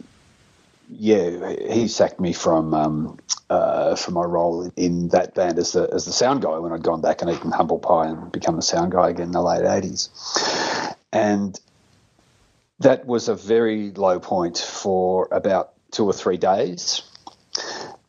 yeah, 0.89 1.53
he 1.71 1.87
sacked 1.87 2.19
me 2.19 2.33
from 2.33 2.73
um, 2.73 3.19
uh, 3.49 3.95
from 3.95 4.15
my 4.15 4.23
role 4.23 4.71
in 4.75 5.09
that 5.09 5.33
band 5.33 5.59
as 5.59 5.73
the 5.73 5.89
as 5.93 6.05
the 6.05 6.11
sound 6.11 6.41
guy 6.41 6.57
when 6.57 6.71
I'd 6.71 6.83
gone 6.83 7.01
back 7.01 7.21
and 7.21 7.31
eaten 7.31 7.51
humble 7.51 7.79
pie 7.79 8.07
and 8.07 8.31
become 8.31 8.55
the 8.55 8.61
sound 8.61 8.91
guy 8.91 9.09
again 9.09 9.27
in 9.27 9.31
the 9.31 9.41
late 9.41 9.65
eighties, 9.65 10.09
and 11.11 11.59
that 12.79 13.05
was 13.05 13.27
a 13.27 13.35
very 13.35 13.91
low 13.91 14.19
point 14.19 14.57
for 14.57 15.27
about 15.31 15.73
two 15.91 16.05
or 16.05 16.13
three 16.13 16.37
days, 16.37 17.03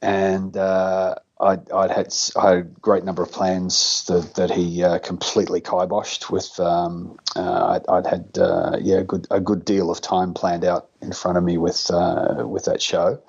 and. 0.00 0.56
Uh, 0.56 1.16
I'd, 1.38 1.70
I'd 1.70 1.90
had 1.90 2.14
I 2.34 2.48
had 2.48 2.58
a 2.58 2.62
great 2.62 3.04
number 3.04 3.22
of 3.22 3.30
plans 3.30 4.04
that, 4.06 4.34
that 4.36 4.50
he 4.50 4.82
uh, 4.82 4.98
completely 4.98 5.60
kiboshed 5.60 6.30
with. 6.30 6.58
Um, 6.58 7.18
uh, 7.36 7.78
I'd, 7.78 7.88
I'd 7.88 8.06
had 8.06 8.38
uh, 8.38 8.78
yeah 8.80 8.98
a 8.98 9.04
good 9.04 9.26
a 9.30 9.38
good 9.38 9.64
deal 9.64 9.90
of 9.90 10.00
time 10.00 10.32
planned 10.32 10.64
out 10.64 10.88
in 11.02 11.12
front 11.12 11.36
of 11.36 11.44
me 11.44 11.58
with 11.58 11.90
uh, 11.90 12.44
with 12.46 12.64
that 12.64 12.80
show, 12.80 13.20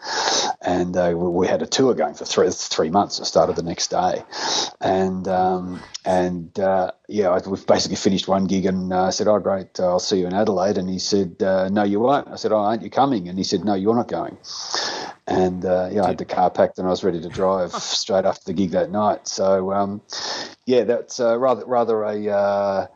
and 0.61 0.95
uh, 0.95 1.13
we 1.17 1.47
had 1.47 1.61
a 1.61 1.67
tour 1.67 1.93
going 1.93 2.13
for 2.13 2.23
three 2.23 2.49
three 2.49 2.89
months. 2.89 3.19
It 3.19 3.25
started 3.25 3.57
the 3.57 3.63
next 3.63 3.89
day, 3.89 4.23
and 4.79 5.27
um, 5.27 5.81
and 6.05 6.57
uh, 6.57 6.91
yeah, 7.09 7.37
we've 7.45 7.67
basically 7.67 7.97
finished 7.97 8.29
one 8.29 8.45
gig, 8.45 8.67
and 8.67 8.93
I 8.93 9.09
said, 9.09 9.27
"Oh, 9.27 9.39
great, 9.39 9.81
I'll 9.81 9.99
see 9.99 10.19
you 10.19 10.27
in 10.27 10.33
Adelaide." 10.33 10.77
And 10.77 10.89
he 10.89 10.99
said, 10.99 11.41
"No, 11.41 11.83
you 11.83 11.99
won't." 11.99 12.29
I 12.29 12.37
said, 12.37 12.53
"Oh, 12.53 12.59
aren't 12.59 12.83
you 12.83 12.89
coming?" 12.89 13.27
And 13.27 13.37
he 13.37 13.43
said, 13.43 13.65
"No, 13.65 13.73
you're 13.73 13.95
not 13.95 14.07
going." 14.07 14.37
And 15.27 15.65
uh, 15.65 15.89
yeah, 15.91 16.03
I 16.03 16.07
had 16.07 16.17
the 16.17 16.25
car 16.25 16.49
packed 16.49 16.79
and 16.79 16.87
I 16.87 16.89
was 16.89 17.03
ready 17.03 17.21
to 17.21 17.29
drive 17.29 17.71
straight 17.73 18.25
after 18.25 18.45
the 18.45 18.53
gig 18.53 18.71
that 18.71 18.91
night. 18.91 19.27
So 19.27 19.73
um, 19.73 20.01
yeah, 20.65 20.83
that's 20.83 21.19
uh, 21.19 21.37
rather 21.37 21.65
rather 21.65 22.03
a 22.03 22.29
uh, 22.29 22.87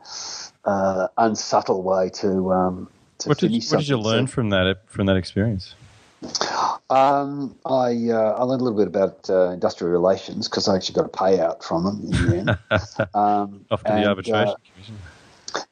uh, 0.64 1.08
unsubtle 1.18 1.82
way 1.82 2.08
to 2.14 2.52
um, 2.52 2.88
to 3.18 3.28
What 3.28 3.38
did, 3.38 3.52
what 3.52 3.78
did 3.78 3.88
you 3.88 3.98
learn 3.98 4.26
So- 4.26 4.32
from 4.32 4.50
that 4.50 4.88
from 4.88 5.06
that 5.06 5.16
experience? 5.16 5.74
Um, 6.88 7.56
I 7.66 8.10
uh, 8.10 8.36
I 8.38 8.42
learned 8.44 8.60
a 8.60 8.64
little 8.64 8.78
bit 8.78 8.86
about 8.86 9.28
uh, 9.28 9.50
industrial 9.50 9.90
relations 9.90 10.48
because 10.48 10.68
I 10.68 10.76
actually 10.76 10.94
got 10.94 11.06
a 11.06 11.08
payout 11.08 11.64
from 11.64 11.84
them 11.84 12.00
in 12.04 12.10
the 12.10 12.36
end. 12.36 12.50
um, 13.14 13.64
Off 13.72 13.82
to 13.82 13.92
and, 13.92 14.04
the 14.04 14.08
arbitration 14.08 14.48
uh, 14.48 14.54
commission. 14.72 14.98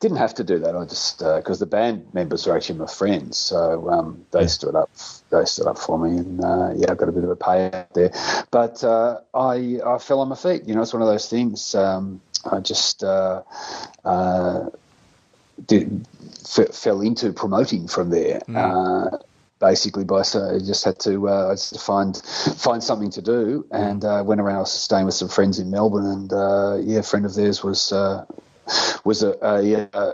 Didn't 0.01 0.17
have 0.17 0.35
to 0.35 0.45
do 0.45 0.59
that. 0.61 0.75
I 0.75 0.85
just 0.87 1.19
because 1.19 1.59
the 1.59 1.67
band 1.67 2.13
members 2.15 2.47
were 2.47 2.57
actually 2.57 2.79
my 2.79 2.87
friends, 2.87 3.37
so 3.37 3.89
um, 3.91 4.25
they 4.31 4.47
stood 4.47 4.75
up. 4.75 4.91
They 5.31 5.45
stood 5.45 5.67
up 5.67 5.79
for 5.79 5.99
me, 5.99 6.17
and 6.17 6.43
uh, 6.43 6.73
yeah, 6.75 6.91
I 6.91 6.95
got 6.95 7.09
a 7.09 7.13
bit 7.13 7.25
of 7.25 7.31
a 7.31 7.37
payout 7.37 7.93
there. 7.93 8.11
But 8.51 8.83
uh, 8.83 9.21
I 9.35 9.79
I 9.85 9.99
fell 9.99 10.21
on 10.21 10.29
my 10.29 10.37
feet. 10.37 10.67
You 10.67 10.75
know, 10.75 10.83
it's 10.83 10.95
one 10.95 11.03
of 11.03 11.09
those 11.09 11.29
things. 11.29 11.75
Um, 11.75 12.23
I 12.51 12.61
just 12.61 13.05
uh, 13.05 13.43
uh, 14.05 14.71
did, 15.67 16.07
f- 16.57 16.75
fell 16.75 17.03
into 17.03 17.33
promoting 17.35 17.87
from 17.87 18.09
there. 18.09 18.41
Uh, 18.57 19.19
basically, 19.59 20.05
by 20.05 20.23
so 20.23 20.57
I 20.57 20.59
just 20.61 20.83
had 20.83 20.99
to 21.01 21.29
uh, 21.29 21.49
I 21.49 21.53
just 21.53 21.79
find 21.79 22.17
find 22.17 22.83
something 22.83 23.11
to 23.11 23.23
do, 23.23 23.67
and 23.71 24.03
uh, 24.03 24.23
went 24.25 24.41
around. 24.41 24.57
I 24.57 24.61
was 24.61 24.73
staying 24.73 25.05
with 25.05 25.15
some 25.15 25.29
friends 25.29 25.59
in 25.59 25.71
Melbourne, 25.71 26.07
and 26.07 26.33
uh, 26.33 26.79
yeah, 26.81 27.01
a 27.01 27.03
friend 27.03 27.27
of 27.27 27.35
theirs 27.35 27.63
was 27.63 27.93
uh, 27.93 28.25
was 29.05 29.23
a, 29.23 29.37
a, 29.43 29.89
uh 29.97 30.13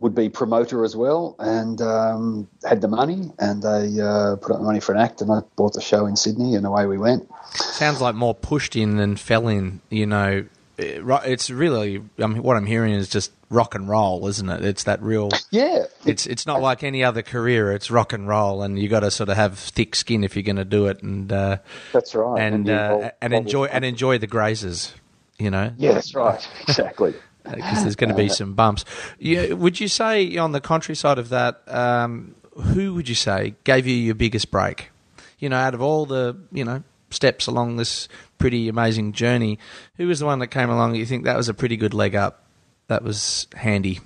would 0.00 0.14
be 0.14 0.28
promoter 0.28 0.84
as 0.84 0.94
well, 0.94 1.34
and 1.40 1.82
um, 1.82 2.48
had 2.64 2.80
the 2.80 2.88
money, 2.88 3.32
and 3.40 3.62
they 3.62 4.00
uh, 4.00 4.36
put 4.36 4.52
up 4.52 4.58
the 4.58 4.64
money 4.64 4.78
for 4.78 4.92
an 4.94 5.00
act, 5.00 5.20
and 5.20 5.30
I 5.30 5.40
bought 5.56 5.72
the 5.72 5.80
show 5.80 6.06
in 6.06 6.14
Sydney, 6.14 6.54
and 6.54 6.64
away 6.64 6.86
we 6.86 6.98
went. 6.98 7.28
Sounds 7.52 8.00
like 8.00 8.14
more 8.14 8.32
pushed 8.34 8.76
in 8.76 8.96
than 8.96 9.16
fell 9.16 9.48
in. 9.48 9.80
You 9.90 10.06
know, 10.06 10.44
It- 10.78 11.02
it's 11.24 11.50
really. 11.50 12.00
I 12.18 12.26
mean, 12.28 12.42
what 12.44 12.56
I'm 12.56 12.66
hearing 12.66 12.94
is 12.94 13.08
just 13.08 13.32
rock 13.50 13.74
and 13.74 13.88
roll, 13.88 14.26
isn't 14.28 14.48
it? 14.48 14.64
It's 14.64 14.84
that 14.84 15.02
real. 15.02 15.30
Yeah, 15.50 15.86
It's 16.04 16.26
it's 16.26 16.46
not 16.46 16.62
like 16.62 16.84
any 16.84 17.02
other 17.02 17.22
career. 17.22 17.72
It's 17.72 17.90
rock 17.90 18.12
and 18.12 18.28
roll, 18.28 18.62
and 18.62 18.78
you 18.78 18.88
got 18.88 19.00
to 19.00 19.10
sort 19.10 19.30
of 19.30 19.36
have 19.36 19.58
thick 19.58 19.96
skin 19.96 20.22
if 20.22 20.36
you're 20.36 20.42
going 20.44 20.56
to 20.56 20.64
do 20.64 20.86
it, 20.86 21.02
and 21.02 21.32
uh, 21.32 21.56
that's 21.92 22.14
right, 22.14 22.40
and 22.40 22.68
you 22.68 22.72
uh, 22.74 23.10
and 23.20 23.34
enjoy 23.34 23.64
and 23.64 23.84
enjoy 23.84 24.18
the 24.18 24.28
grazes. 24.28 24.94
You 25.38 25.50
know, 25.50 25.72
Yeah, 25.76 25.92
that's 25.92 26.14
right, 26.14 26.46
exactly. 26.68 27.14
Because 27.54 27.82
there's 27.82 27.96
going 27.96 28.10
to 28.10 28.16
be 28.16 28.28
some 28.28 28.54
bumps. 28.54 28.84
Yeah, 29.18 29.52
would 29.52 29.80
you 29.80 29.88
say 29.88 30.36
on 30.36 30.52
the 30.52 30.60
contrary 30.60 30.96
side 30.96 31.18
of 31.18 31.28
that, 31.30 31.62
um, 31.66 32.34
who 32.54 32.94
would 32.94 33.08
you 33.08 33.14
say 33.14 33.54
gave 33.64 33.86
you 33.86 33.94
your 33.94 34.14
biggest 34.14 34.50
break? 34.50 34.90
You 35.38 35.48
know, 35.48 35.56
out 35.56 35.74
of 35.74 35.82
all 35.82 36.06
the 36.06 36.36
you 36.52 36.64
know 36.64 36.82
steps 37.10 37.46
along 37.46 37.76
this 37.76 38.08
pretty 38.38 38.68
amazing 38.68 39.12
journey, 39.12 39.58
who 39.96 40.06
was 40.06 40.18
the 40.18 40.26
one 40.26 40.38
that 40.40 40.48
came 40.48 40.70
along? 40.70 40.92
that 40.92 40.98
You 40.98 41.06
think 41.06 41.24
that 41.24 41.36
was 41.36 41.48
a 41.48 41.54
pretty 41.54 41.76
good 41.76 41.94
leg 41.94 42.14
up? 42.14 42.44
That 42.88 43.02
was 43.02 43.46
handy. 43.54 44.00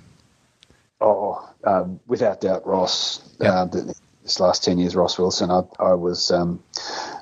Oh, 0.99 1.49
um, 1.63 1.99
without 2.07 2.41
doubt, 2.41 2.65
Ross. 2.65 3.21
Uh, 3.39 3.67
th- 3.67 3.85
this 4.23 4.39
last 4.39 4.63
ten 4.63 4.77
years, 4.77 4.95
Ross 4.95 5.17
Wilson. 5.17 5.49
I, 5.49 5.63
I 5.79 5.93
was 5.93 6.31
um, 6.31 6.63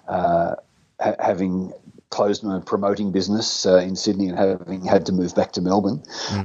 uh, 0.07 0.55
ha- 0.99 1.15
having 1.19 1.73
closed 2.09 2.43
my 2.43 2.59
promoting 2.59 3.11
business 3.11 3.65
uh, 3.65 3.77
in 3.77 3.95
Sydney 3.95 4.29
and 4.29 4.37
having 4.37 4.85
had 4.85 5.05
to 5.07 5.11
move 5.11 5.35
back 5.35 5.51
to 5.53 5.61
Melbourne. 5.61 6.03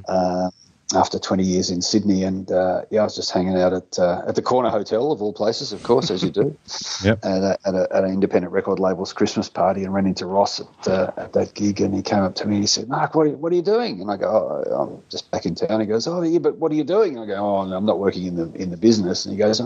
Uh, 0.08 0.50
after 0.96 1.18
twenty 1.18 1.44
years 1.44 1.70
in 1.70 1.82
Sydney. 1.82 2.22
And 2.24 2.50
uh, 2.50 2.82
yeah, 2.90 3.00
I 3.00 3.04
was 3.04 3.14
just 3.16 3.30
hanging 3.32 3.56
out 3.56 3.72
at 3.72 3.98
uh, 3.98 4.22
at 4.26 4.34
the 4.34 4.42
Corner 4.42 4.70
Hotel 4.70 5.12
of 5.12 5.20
all 5.22 5.32
places, 5.32 5.72
of 5.72 5.82
course, 5.82 6.10
as 6.10 6.22
you 6.22 6.30
do. 6.30 6.56
Yep. 7.04 7.24
At, 7.24 7.42
a, 7.42 7.58
at, 7.66 7.74
a, 7.74 7.88
at 7.90 8.04
an 8.04 8.10
independent 8.12 8.52
record 8.52 8.78
label's 8.78 9.12
Christmas 9.12 9.48
party 9.50 9.84
and 9.84 9.92
ran 9.92 10.06
into 10.06 10.24
Ross 10.26 10.60
at, 10.60 10.88
uh, 10.88 11.10
at 11.16 11.32
that 11.34 11.52
gig 11.52 11.80
and 11.80 11.94
he 11.94 12.00
came 12.02 12.20
up 12.20 12.34
to 12.36 12.46
me 12.46 12.54
and 12.54 12.62
he 12.62 12.66
said, 12.66 12.88
Mark, 12.88 13.14
what 13.14 13.22
are, 13.26 13.30
you- 13.30 13.36
what 13.36 13.52
are 13.52 13.56
you 13.56 13.62
doing? 13.62 14.00
And 14.00 14.10
I 14.10 14.16
go, 14.16 14.64
oh, 14.66 14.74
I'm 14.74 15.02
just 15.10 15.30
back 15.30 15.44
in 15.44 15.54
town. 15.54 15.80
He 15.80 15.86
goes, 15.86 16.06
oh, 16.06 16.22
yeah, 16.22 16.38
but 16.38 16.56
what 16.56 16.72
are 16.72 16.76
you 16.76 16.84
doing? 16.84 17.18
And 17.18 17.24
I 17.30 17.34
go, 17.34 17.40
oh, 17.44 17.64
no, 17.66 17.76
I'm 17.76 17.84
not 17.84 17.98
working 17.98 18.24
in 18.26 18.36
the 18.36 18.50
in 18.54 18.70
the 18.70 18.76
business. 18.76 19.26
And 19.26 19.32
he 19.34 19.38
goes, 19.38 19.60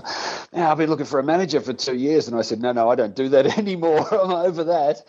yeah, 0.53 0.71
I've 0.73 0.79
been 0.79 0.91
looking 0.91 1.07
for 1.07 1.21
a 1.21 1.23
manager 1.23 1.61
for 1.61 1.73
two 1.75 1.95
years. 1.97 2.27
And 2.29 2.37
I 2.37 2.43
said, 2.43 2.61
no, 2.61 2.73
no, 2.73 2.89
I 2.91 2.95
don't 2.97 3.15
do 3.15 3.29
that 3.29 3.47
anymore. 3.59 4.01
I'm 4.13 4.33
over 4.33 4.65
that. 4.65 5.05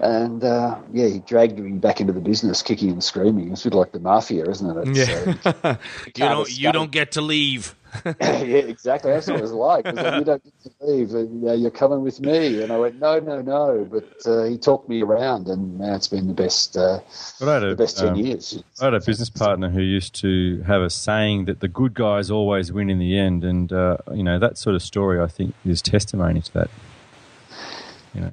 And 0.00 0.44
uh, 0.44 0.78
yeah, 0.92 1.08
he 1.08 1.18
dragged 1.20 1.58
me 1.58 1.72
back 1.78 2.00
into 2.00 2.12
the 2.12 2.20
business, 2.20 2.62
kicking 2.62 2.90
and 2.90 3.02
screaming. 3.02 3.50
It's 3.52 3.64
a 3.66 3.70
bit 3.70 3.76
like 3.76 3.92
the 3.92 4.00
mafia, 4.00 4.48
isn't 4.48 4.76
it? 4.78 4.88
It's, 4.96 5.46
uh, 5.46 5.52
you 5.64 5.78
don't 6.16 6.48
you 6.48 6.68
escape. 6.68 6.72
don't 6.72 6.90
get 6.90 7.12
to 7.12 7.20
leave. 7.20 7.74
yeah, 8.20 8.36
exactly. 8.38 9.10
That's 9.10 9.26
what 9.26 9.36
it 9.36 9.42
was 9.42 9.52
like. 9.52 9.84
It 9.84 9.94
was 9.94 10.02
like, 10.02 10.18
you 10.18 10.24
don't 10.24 10.42
get 10.42 10.62
to 10.62 10.86
leave. 10.86 11.14
And, 11.14 11.46
uh, 11.46 11.52
you're 11.52 11.70
coming 11.70 12.00
with 12.00 12.20
me. 12.20 12.62
And 12.62 12.72
I 12.72 12.78
went, 12.78 12.98
no, 12.98 13.18
no, 13.18 13.42
no. 13.42 13.86
But 13.90 14.26
uh, 14.26 14.44
he 14.44 14.56
talked 14.56 14.88
me 14.88 15.02
around, 15.02 15.48
and 15.48 15.78
now 15.78 15.94
it's 15.94 16.08
been 16.08 16.26
the 16.26 16.32
best, 16.32 16.76
uh, 16.76 17.00
But 17.38 17.48
I 17.48 17.54
had 17.54 17.62
the 17.62 17.76
best 17.76 17.98
ten 17.98 18.08
um, 18.08 18.16
years. 18.16 18.62
I 18.80 18.84
had 18.84 18.94
a 18.94 19.00
business 19.00 19.28
partner 19.28 19.68
who 19.68 19.82
used 19.82 20.14
to 20.16 20.62
have 20.62 20.80
a 20.80 20.88
saying 20.88 21.44
that 21.46 21.60
the 21.60 21.68
good 21.68 21.92
guys 21.92 22.30
always 22.30 22.72
win 22.72 22.88
in 22.88 22.98
the 22.98 23.18
end, 23.18 23.44
and 23.44 23.70
uh, 23.72 23.98
you 24.12 24.22
know 24.22 24.38
that 24.38 24.56
sort 24.56 24.74
of 24.74 24.82
story 24.82 25.20
I 25.20 25.26
think 25.26 25.54
is 25.64 25.82
testimony 25.82 26.40
to 26.40 26.52
that. 26.54 26.70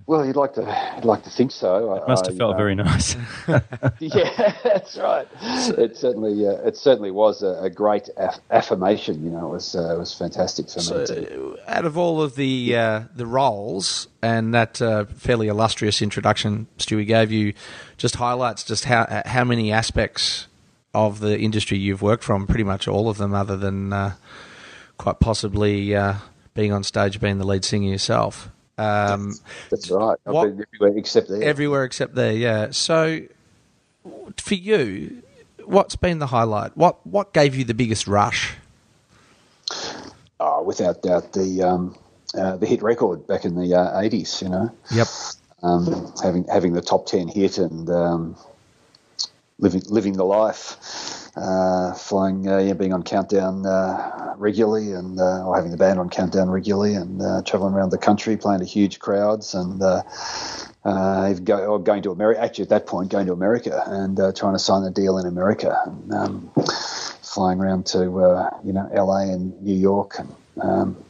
Well, 0.07 0.25
you'd 0.25 0.35
like 0.35 0.53
to, 0.55 0.93
you'd 0.95 1.05
like 1.05 1.23
to 1.23 1.29
think 1.29 1.51
so. 1.51 1.95
It 1.95 2.07
must 2.07 2.25
have 2.25 2.35
I, 2.35 2.37
felt 2.37 2.55
uh, 2.55 2.57
very 2.57 2.75
nice. 2.75 3.15
Yeah, 3.99 4.53
that's 4.63 4.97
right. 4.97 5.27
It 5.41 5.97
certainly, 5.97 6.47
uh, 6.47 6.51
it 6.67 6.77
certainly 6.77 7.11
was 7.11 7.43
a, 7.43 7.59
a 7.61 7.69
great 7.69 8.09
aff- 8.17 8.39
affirmation. 8.51 9.23
You 9.23 9.29
know, 9.31 9.47
it 9.47 9.51
was, 9.51 9.75
uh, 9.75 9.95
it 9.95 9.99
was 9.99 10.13
fantastic 10.13 10.69
for 10.69 10.79
me. 10.79 11.05
To, 11.05 11.53
Uh, 11.53 11.55
out 11.67 11.85
of 11.85 11.97
all 11.97 12.21
of 12.21 12.35
the 12.35 12.75
uh, 12.75 13.01
the 13.15 13.25
roles 13.25 14.07
and 14.21 14.53
that 14.53 14.81
uh, 14.81 15.05
fairly 15.05 15.47
illustrious 15.47 16.01
introduction 16.01 16.67
Stewie 16.77 17.05
gave 17.07 17.31
you, 17.31 17.53
just 17.97 18.15
highlights 18.15 18.63
just 18.63 18.85
how 18.85 19.21
how 19.25 19.43
many 19.43 19.71
aspects 19.71 20.47
of 20.93 21.19
the 21.19 21.39
industry 21.39 21.77
you've 21.77 22.01
worked 22.01 22.23
from. 22.23 22.47
Pretty 22.47 22.63
much 22.63 22.87
all 22.87 23.09
of 23.09 23.17
them, 23.17 23.33
other 23.33 23.55
than 23.57 23.93
uh, 23.93 24.13
quite 24.97 25.19
possibly 25.19 25.95
uh, 25.95 26.15
being 26.53 26.71
on 26.71 26.83
stage, 26.83 27.19
being 27.19 27.37
the 27.37 27.45
lead 27.45 27.63
singer 27.63 27.89
yourself. 27.89 28.49
Um, 28.79 29.35
that's 29.69 29.89
right. 29.91 30.17
I've 30.25 30.33
What- 30.33 30.55
been 30.55 30.65
everywhere 30.73 30.97
except 30.97 31.29
there. 31.29 31.43
everywhere 31.43 31.83
except 31.83 32.15
there, 32.15 32.31
yeah. 32.33 32.67
So, 32.71 33.21
for 34.37 34.53
you, 34.55 35.21
what's 35.65 35.95
been 35.95 36.19
the 36.19 36.27
highlight? 36.27 36.75
What 36.77 37.05
what 37.05 37.33
gave 37.33 37.55
you 37.55 37.63
the 37.65 37.73
biggest 37.73 38.07
rush? 38.07 38.53
oh, 40.39 40.63
without 40.63 41.01
doubt, 41.01 41.33
the 41.33 41.61
um, 41.63 41.95
uh, 42.37 42.57
the 42.57 42.65
hit 42.65 42.81
record 42.81 43.27
back 43.27 43.45
in 43.45 43.55
the 43.55 43.75
uh, 43.75 43.99
eighties. 44.01 44.41
you 44.41 44.49
know. 44.49 44.71
Yep. 44.91 45.07
um, 45.63 46.13
having 46.23 46.45
having 46.45 46.73
the 46.73 46.81
top 46.81 47.05
ten 47.05 47.27
hit 47.27 47.57
and 47.57 47.89
um, 47.89 48.35
living 49.59 49.83
living 49.87 50.13
the 50.13 50.23
life, 50.25 51.18
uh, 51.39 51.93
flying, 51.93 52.47
uh, 52.47 52.57
yeah, 52.57 52.73
being 52.73 52.93
on 52.93 53.03
countdown 53.03 53.65
uh, 53.65 54.35
regularly, 54.37 54.91
and 54.91 55.19
uh, 55.19 55.45
or 55.45 55.55
having 55.55 55.71
the 55.71 55.77
band 55.77 55.99
on 55.99 56.09
countdown 56.09 56.49
regularly, 56.49 56.95
and 56.95 57.21
uh, 57.21 57.41
traveling 57.43 57.73
around 57.73 57.91
the 57.91 57.97
country 57.97 58.35
playing 58.37 58.59
to 58.59 58.65
huge 58.65 58.99
crowds, 58.99 59.53
and 59.53 59.81
uh, 59.81 60.03
uh, 60.83 61.33
go, 61.33 61.57
or 61.65 61.79
going 61.79 62.03
to 62.03 62.11
America. 62.11 62.41
Actually, 62.41 62.63
at 62.63 62.69
that 62.69 62.87
point, 62.87 63.09
going 63.09 63.25
to 63.27 63.33
America 63.33 63.83
and 63.87 64.19
uh, 64.19 64.31
trying 64.33 64.53
to 64.53 64.59
sign 64.59 64.83
a 64.83 64.91
deal 64.91 65.17
in 65.17 65.25
America, 65.25 65.77
and 65.85 66.13
um, 66.13 66.51
flying 67.23 67.59
around 67.59 67.85
to 67.85 68.19
uh, 68.19 68.49
you 68.63 68.73
know 68.73 68.89
LA 68.93 69.31
and 69.31 69.61
New 69.61 69.75
York, 69.75 70.19
and 70.19 70.35
um, 70.61 71.03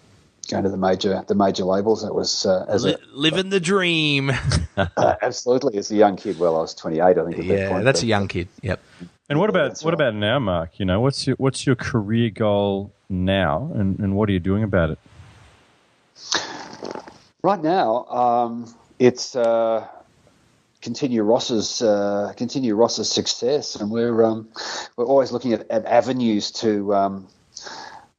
going 0.50 0.64
to 0.64 0.70
the 0.70 0.78
major 0.78 1.24
the 1.28 1.36
major 1.36 1.64
labels. 1.64 2.04
That 2.04 2.14
was 2.14 2.46
uh, 2.46 2.66
as 2.70 2.86
a, 2.86 2.98
living 3.14 3.50
the 3.50 3.60
dream. 3.60 4.32
uh, 4.78 5.16
absolutely, 5.22 5.78
as 5.78 5.92
a 5.92 5.96
young 5.96 6.18
kid. 6.18 6.38
Well, 6.40 6.58
I 6.58 6.62
was 6.62 6.76
28, 6.76 7.02
I 7.02 7.14
think. 7.14 7.18
At 7.18 7.36
that 7.36 7.46
yeah, 7.46 7.70
point, 7.70 7.84
that's 7.84 8.02
but- 8.02 8.06
a 8.06 8.08
young 8.08 8.28
kid. 8.28 8.48
Yep. 8.62 8.82
And 9.30 9.40
what 9.40 9.50
about 9.50 9.80
what 9.82 9.94
about 9.94 10.16
now, 10.16 10.40
Mark? 10.40 10.80
You 10.80 10.86
know, 10.86 11.00
what's 11.00 11.28
your 11.28 11.36
what's 11.38 11.66
your 11.66 11.76
career 11.76 12.32
goal 12.32 12.92
now, 13.10 13.72
and, 13.76 14.00
and 14.00 14.16
what 14.16 14.28
are 14.30 14.32
you 14.32 14.40
doing 14.40 14.64
about 14.64 14.90
it? 14.90 15.00
Right 17.44 17.62
now, 17.62 18.06
um, 18.06 18.76
it's 18.98 19.36
uh, 19.36 19.88
continue 20.82 21.22
Ross's 21.24 21.82
uh, 21.82 22.34
continue 22.36 22.76
Ross's 22.76 23.10
success, 23.10 23.76
and 23.76 23.92
we're 23.92 24.24
um, 24.24 24.50
we're 24.98 25.06
always 25.06 25.32
looking 25.32 25.54
at, 25.54 25.70
at 25.70 25.86
avenues 25.86 26.52
to 26.52 26.94
um, 26.96 27.28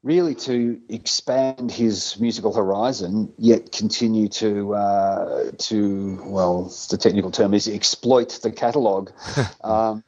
really 0.02 0.34
to 0.34 0.80
expand 0.88 1.70
his 1.70 2.18
musical 2.20 2.54
horizon, 2.54 3.32
yet 3.36 3.72
continue 3.72 4.28
to 4.28 4.74
uh, 4.74 5.50
to 5.58 6.22
well, 6.24 6.72
the 6.88 6.96
technical 6.96 7.30
term 7.30 7.52
is 7.52 7.68
exploit 7.68 8.38
the 8.42 8.50
catalogue. 8.52 9.10
um, 9.64 10.04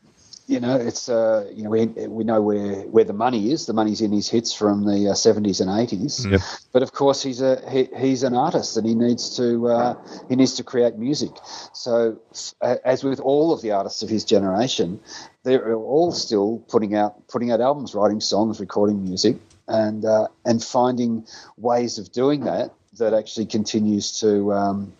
you 0.46 0.60
know, 0.60 0.76
it's 0.76 1.08
uh, 1.08 1.48
you 1.54 1.62
know 1.62 1.70
we 1.70 1.86
we 1.86 2.24
know 2.24 2.42
where 2.42 2.82
where 2.82 3.04
the 3.04 3.12
money 3.12 3.52
is. 3.52 3.66
The 3.66 3.72
money's 3.72 4.00
in 4.00 4.12
his 4.12 4.28
hits 4.28 4.52
from 4.52 4.84
the 4.84 5.10
uh, 5.10 5.14
70s 5.14 5.60
and 5.60 5.70
80s. 5.70 6.30
Yep. 6.30 6.40
But 6.72 6.82
of 6.82 6.92
course, 6.92 7.22
he's 7.22 7.40
a 7.40 7.62
he, 7.70 7.88
he's 7.96 8.22
an 8.22 8.34
artist, 8.34 8.76
and 8.76 8.86
he 8.86 8.94
needs 8.94 9.36
to 9.36 9.68
uh, 9.68 9.94
he 10.28 10.36
needs 10.36 10.54
to 10.54 10.64
create 10.64 10.96
music. 10.96 11.30
So, 11.72 12.18
as 12.62 13.04
with 13.04 13.20
all 13.20 13.52
of 13.52 13.62
the 13.62 13.72
artists 13.72 14.02
of 14.02 14.08
his 14.08 14.24
generation, 14.24 15.00
they're 15.44 15.74
all 15.74 16.12
still 16.12 16.58
putting 16.68 16.94
out 16.94 17.28
putting 17.28 17.50
out 17.50 17.60
albums, 17.60 17.94
writing 17.94 18.20
songs, 18.20 18.58
recording 18.60 19.04
music, 19.04 19.36
and 19.68 20.04
uh, 20.04 20.28
and 20.44 20.62
finding 20.62 21.26
ways 21.56 21.98
of 21.98 22.10
doing 22.12 22.44
that 22.44 22.72
that 22.98 23.14
actually 23.14 23.46
continues 23.46 24.20
to 24.20 24.52
um, 24.52 24.92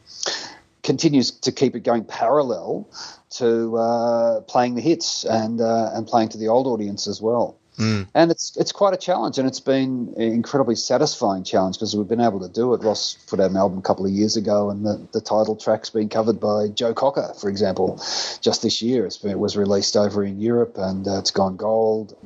continues 0.83 1.31
to 1.31 1.53
keep 1.53 1.77
it 1.77 1.81
going 1.81 2.05
parallel 2.05 2.91
to 3.31 3.77
uh, 3.77 4.41
playing 4.43 4.75
the 4.75 4.81
hits 4.81 5.25
and 5.25 5.61
uh, 5.61 5.91
and 5.95 6.07
playing 6.07 6.29
to 6.31 6.39
the 6.39 6.49
old 6.49 6.67
audience 6.67 7.07
as 7.07 7.21
well. 7.21 7.59
And 7.79 8.31
it's 8.31 8.57
it's 8.57 8.73
quite 8.73 8.95
a 8.95 8.97
challenge, 8.97 9.39
and 9.39 9.49
it's 9.49 9.61
been 9.61 10.13
an 10.17 10.23
incredibly 10.23 10.77
satisfying 10.77 11.43
challenge 11.45 11.77
because 11.77 11.97
we've 11.97 12.09
been 12.09 12.21
able 12.21 12.41
to 12.41 12.49
do 12.49 12.75
it. 12.75 12.83
Ross 12.83 13.15
put 13.27 13.41
out 13.41 13.51
an 13.51 13.57
album 13.57 13.79
a 13.79 13.83
couple 13.83 14.05
of 14.07 14.13
years 14.13 14.37
ago, 14.37 14.71
and 14.71 14.85
the, 14.85 15.07
the 15.13 15.21
title 15.21 15.57
track's 15.57 15.91
been 15.91 16.09
covered 16.09 16.39
by 16.39 16.69
Joe 16.69 16.95
Cocker, 16.95 17.35
for 17.41 17.49
example, 17.49 17.97
just 18.41 18.63
this 18.63 18.83
year. 18.83 19.07
It's 19.07 19.17
been, 19.19 19.31
it 19.33 19.39
was 19.39 19.57
released 19.57 19.97
over 19.97 20.23
in 20.25 20.41
Europe, 20.41 20.75
and 20.77 21.07
uh, 21.09 21.19
it's 21.19 21.31
gone 21.33 21.57
gold, 21.57 22.17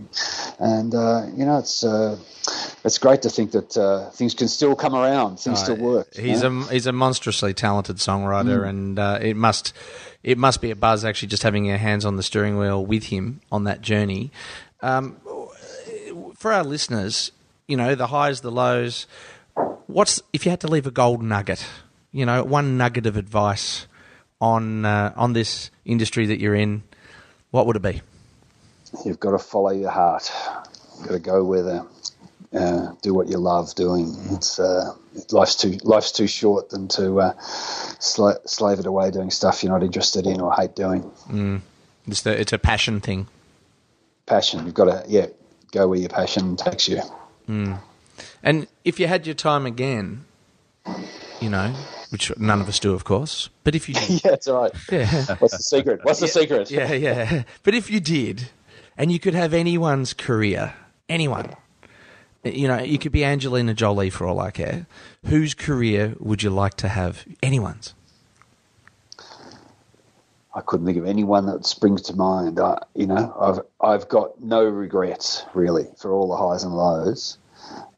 and 0.58 0.94
uh, 0.94 1.26
you 1.34 1.44
know 1.44 1.58
it's. 1.58 1.84
Uh, 1.84 2.18
it's 2.84 2.98
great 2.98 3.22
to 3.22 3.28
think 3.30 3.50
that 3.50 3.76
uh, 3.76 4.08
things 4.10 4.32
can 4.34 4.46
still 4.46 4.76
come 4.76 4.94
around, 4.94 5.40
things 5.40 5.60
still 5.60 5.74
work. 5.76 6.06
you 6.14 6.22
He's 6.22 6.44
know? 6.44 6.60
a 6.60 6.72
he's 6.72 6.86
a 6.86 6.92
monstrously 6.92 7.52
talented 7.54 7.96
songwriter, 7.96 8.60
Mm. 8.60 8.68
and 8.68 8.98
uh, 9.00 9.18
it 9.20 9.34
must 9.36 9.72
it 10.22 10.38
must 10.38 10.60
be 10.60 10.70
a 10.70 10.76
buzz 10.76 11.04
actually 11.04 11.26
just 11.28 11.42
having 11.42 11.64
your 11.64 11.78
hands 11.78 12.04
on 12.04 12.14
the 12.16 12.22
steering 12.22 12.56
wheel 12.56 12.86
with 12.86 13.04
him 13.04 13.40
on 13.50 13.64
that 13.64 13.80
journey. 13.80 14.30
Um, 14.82 15.16
for 16.36 16.52
our 16.52 16.64
listeners, 16.64 17.32
you 17.66 17.76
know 17.76 17.94
the 17.94 18.08
highs, 18.08 18.40
the 18.40 18.50
lows. 18.50 19.06
What's 19.86 20.22
if 20.32 20.44
you 20.44 20.50
had 20.50 20.60
to 20.60 20.68
leave 20.68 20.86
a 20.86 20.90
gold 20.90 21.22
nugget? 21.22 21.64
You 22.12 22.26
know, 22.26 22.42
one 22.44 22.76
nugget 22.76 23.06
of 23.06 23.16
advice 23.16 23.86
on 24.40 24.84
uh, 24.84 25.12
on 25.16 25.32
this 25.32 25.70
industry 25.84 26.26
that 26.26 26.40
you're 26.40 26.54
in. 26.54 26.82
What 27.50 27.66
would 27.66 27.76
it 27.76 27.82
be? 27.82 28.02
You've 29.04 29.20
got 29.20 29.32
to 29.32 29.38
follow 29.38 29.70
your 29.70 29.90
heart. 29.90 30.30
You've 30.98 31.08
got 31.08 31.14
to 31.14 31.18
go 31.20 31.44
where 31.44 31.62
the 31.62 31.86
uh, 32.52 32.92
do 33.02 33.12
what 33.14 33.28
you 33.28 33.38
love 33.38 33.74
doing. 33.74 34.14
It's 34.30 34.58
uh, 34.58 34.94
life's 35.30 35.56
too 35.56 35.78
life's 35.82 36.12
too 36.12 36.26
short 36.26 36.70
than 36.70 36.88
to 36.88 37.20
uh, 37.20 37.32
sla- 37.34 38.46
slave 38.48 38.78
it 38.78 38.86
away 38.86 39.10
doing 39.10 39.30
stuff 39.30 39.62
you're 39.62 39.72
not 39.72 39.82
interested 39.82 40.26
in 40.26 40.40
or 40.40 40.52
hate 40.54 40.74
doing. 40.76 41.10
It's, 42.06 42.22
the, 42.22 42.38
it's 42.40 42.52
a 42.52 42.58
passion 42.58 43.00
thing. 43.00 43.26
Passion. 44.26 44.64
You've 44.64 44.74
got 44.74 44.86
to 44.86 45.04
yeah 45.08 45.26
go 45.72 45.88
where 45.88 45.98
your 45.98 46.08
passion 46.08 46.56
takes 46.56 46.88
you. 46.88 47.00
Hmm. 47.46 47.74
And 48.42 48.66
if 48.84 48.98
you 48.98 49.06
had 49.06 49.26
your 49.26 49.34
time 49.34 49.66
again, 49.66 50.24
you 51.40 51.50
know, 51.50 51.74
which 52.10 52.36
none 52.38 52.60
of 52.60 52.68
us 52.68 52.78
do, 52.78 52.92
of 52.94 53.04
course, 53.04 53.48
but 53.64 53.74
if 53.74 53.88
you 53.88 53.94
yeah, 54.08 54.18
that's 54.30 54.48
all 54.48 54.62
right. 54.62 54.72
yeah, 54.90 55.36
What's 55.36 55.56
the 55.56 55.62
secret? 55.62 56.00
What's 56.04 56.20
the 56.20 56.28
secret? 56.28 56.70
yeah, 56.70 56.92
yeah, 56.92 57.42
but 57.62 57.74
if 57.74 57.90
you 57.90 58.00
did, 58.00 58.48
and 58.96 59.12
you 59.12 59.18
could 59.18 59.34
have 59.34 59.52
anyone's 59.52 60.12
career, 60.14 60.74
anyone, 61.08 61.54
you 62.44 62.68
know, 62.68 62.78
you 62.78 62.98
could 62.98 63.12
be 63.12 63.24
Angelina 63.24 63.74
Jolie 63.74 64.10
for 64.10 64.26
all 64.26 64.40
I 64.40 64.50
care. 64.50 64.86
Whose 65.26 65.54
career 65.54 66.14
would 66.18 66.42
you 66.42 66.50
like 66.50 66.74
to 66.74 66.88
have? 66.88 67.24
Anyone's. 67.42 67.94
I 70.56 70.62
couldn't 70.62 70.86
think 70.86 70.96
of 70.96 71.04
anyone 71.06 71.44
that 71.46 71.66
springs 71.66 72.00
to 72.02 72.16
mind. 72.16 72.58
I, 72.58 72.78
you 72.94 73.06
know, 73.06 73.36
I've 73.38 73.60
I've 73.78 74.08
got 74.08 74.40
no 74.42 74.64
regrets 74.64 75.44
really 75.52 75.86
for 75.98 76.10
all 76.12 76.28
the 76.28 76.36
highs 76.36 76.64
and 76.64 76.74
lows. 76.74 77.36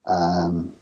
Um, 0.07 0.75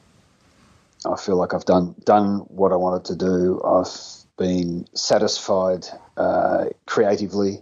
I 1.04 1.16
feel 1.16 1.36
like 1.36 1.52
I've 1.52 1.66
done 1.66 1.94
done 2.04 2.38
what 2.48 2.72
I 2.72 2.76
wanted 2.76 3.04
to 3.06 3.16
do. 3.16 3.60
I've 3.62 3.94
been 4.38 4.86
satisfied 4.94 5.86
uh, 6.16 6.66
creatively, 6.86 7.60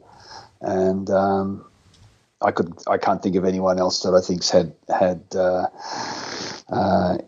and 0.60 1.10
um, 1.10 1.64
I 2.40 2.52
could 2.52 2.72
I 2.86 2.98
can't 2.98 3.20
think 3.20 3.34
of 3.34 3.44
anyone 3.44 3.80
else 3.80 4.02
that 4.02 4.14
I 4.14 4.20
think's 4.20 4.48
had 4.48 4.74
had 4.88 5.24
uh, 5.34 5.66
uh, 6.68 7.18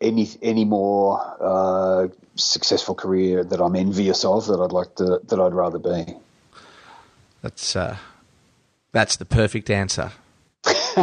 any 0.00 0.28
any 0.42 0.64
more 0.64 1.20
uh, 1.40 2.08
successful 2.36 2.94
career 2.94 3.44
that 3.44 3.60
I'm 3.60 3.76
envious 3.76 4.24
of 4.24 4.46
that 4.46 4.60
I'd 4.60 4.72
like 4.72 4.94
to 4.96 5.20
that 5.28 5.38
I'd 5.40 5.52
rather 5.54 5.78
be. 5.78 6.14
That's 7.42 7.76
uh, 7.76 7.96
that's 8.92 9.16
the 9.16 9.24
perfect 9.24 9.70
answer. 9.70 10.12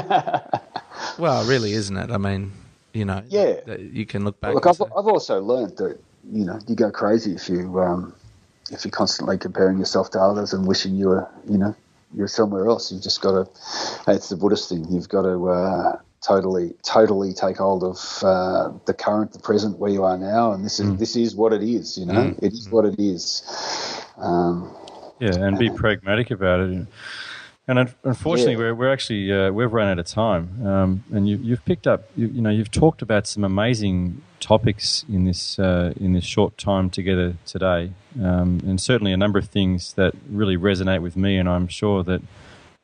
well, 1.18 1.46
really, 1.46 1.74
isn't 1.74 1.96
it? 1.96 2.12
I 2.12 2.18
mean, 2.18 2.52
you 2.94 3.06
know, 3.06 3.24
Yeah. 3.30 3.60
that 3.66 3.80
you 3.80 4.06
can 4.06 4.24
look 4.26 4.40
back. 4.40 4.54
Look, 4.54 4.66
I've, 4.66 4.76
say- 4.76 4.86
I've 4.98 5.08
also 5.08 5.42
learned 5.42 5.78
that 5.78 6.00
you 6.32 6.46
know 6.46 6.60
you 6.68 6.76
go 6.76 6.92
crazy 6.92 7.34
if 7.36 7.50
you 7.50 7.80
um, 7.80 8.14
if 8.72 8.84
you're 8.86 8.92
constantly 8.92 9.38
comparing 9.38 9.78
yourself 9.78 10.12
to 10.12 10.20
others 10.20 10.54
and 10.54 10.68
wishing 10.68 10.96
you 10.96 11.10
were 11.10 11.28
you 11.50 11.58
know 11.58 11.76
you're 12.16 12.28
somewhere 12.28 12.68
else. 12.68 12.92
You've 12.92 13.04
just 13.04 13.22
got 13.22 13.32
to. 13.32 13.50
It's 14.12 14.30
the 14.30 14.36
Buddhist 14.38 14.70
thing. 14.70 14.86
You've 14.92 15.10
got 15.10 15.24
to 15.24 15.50
uh, 15.50 15.98
totally 16.26 16.74
totally 16.84 17.34
take 17.34 17.58
hold 17.58 17.84
of 17.84 18.24
uh, 18.24 18.72
the 18.86 18.94
current, 18.94 19.34
the 19.34 19.40
present, 19.40 19.78
where 19.78 19.92
you 19.92 20.04
are 20.04 20.18
now, 20.18 20.54
and 20.54 20.64
this 20.64 20.80
is 20.80 20.98
this 20.98 21.16
is 21.16 21.36
what 21.36 21.54
it 21.54 21.62
is. 21.62 21.98
You 21.98 22.06
know, 22.06 22.34
it 22.42 22.54
is 22.54 22.70
what 22.70 22.86
it 22.86 23.00
is. 23.00 23.44
Um, 24.18 24.74
Yeah, 25.20 25.36
and 25.36 25.58
be 25.58 25.70
pragmatic 25.70 26.32
about 26.32 26.60
it. 26.62 26.88
And 27.66 27.94
unfortunately, 28.04 28.54
Yeah. 28.54 28.72
we're, 28.72 28.76
we're 28.76 28.92
actually 28.92 29.32
uh, 29.32 29.52
we've 29.52 29.72
run 29.72 29.88
out 29.88 30.00
of 30.00 30.06
time. 30.06 30.68
Um, 30.68 31.04
and 31.14 31.30
you, 31.30 31.38
you've 31.38 31.64
picked 31.64 31.88
up, 31.88 32.04
you, 32.16 32.28
you 32.28 32.42
know, 32.42 32.50
you've 32.50 32.72
talked 32.72 33.02
about 33.02 33.26
some 33.26 33.46
amazing 33.46 34.22
topics 34.42 35.06
in 35.08 35.24
this 35.24 35.58
uh, 35.60 35.94
in 35.96 36.12
this 36.12 36.26
short 36.26 36.58
time 36.58 36.90
together 36.90 37.36
today, 37.46 37.92
um, 38.22 38.60
and 38.68 38.82
certainly 38.82 39.14
a 39.14 39.18
number 39.18 39.40
of 39.40 39.48
things 39.48 39.94
that 39.94 40.14
really 40.30 40.58
resonate 40.58 41.02
with 41.02 41.16
me. 41.16 41.38
And 41.38 41.48
I'm 41.48 41.70
sure 41.70 42.04
that 42.04 42.22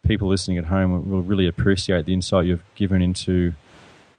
people 0.05 0.27
listening 0.27 0.57
at 0.57 0.65
home 0.65 1.09
will, 1.09 1.21
really 1.21 1.47
appreciate 1.47 2.05
the 2.05 2.13
insight 2.13 2.45
you've 2.45 2.63
given 2.75 3.01
into 3.01 3.53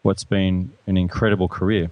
what's 0.03 0.25
been 0.25 0.73
an 0.87 0.97
incredible 0.97 1.49
career. 1.49 1.91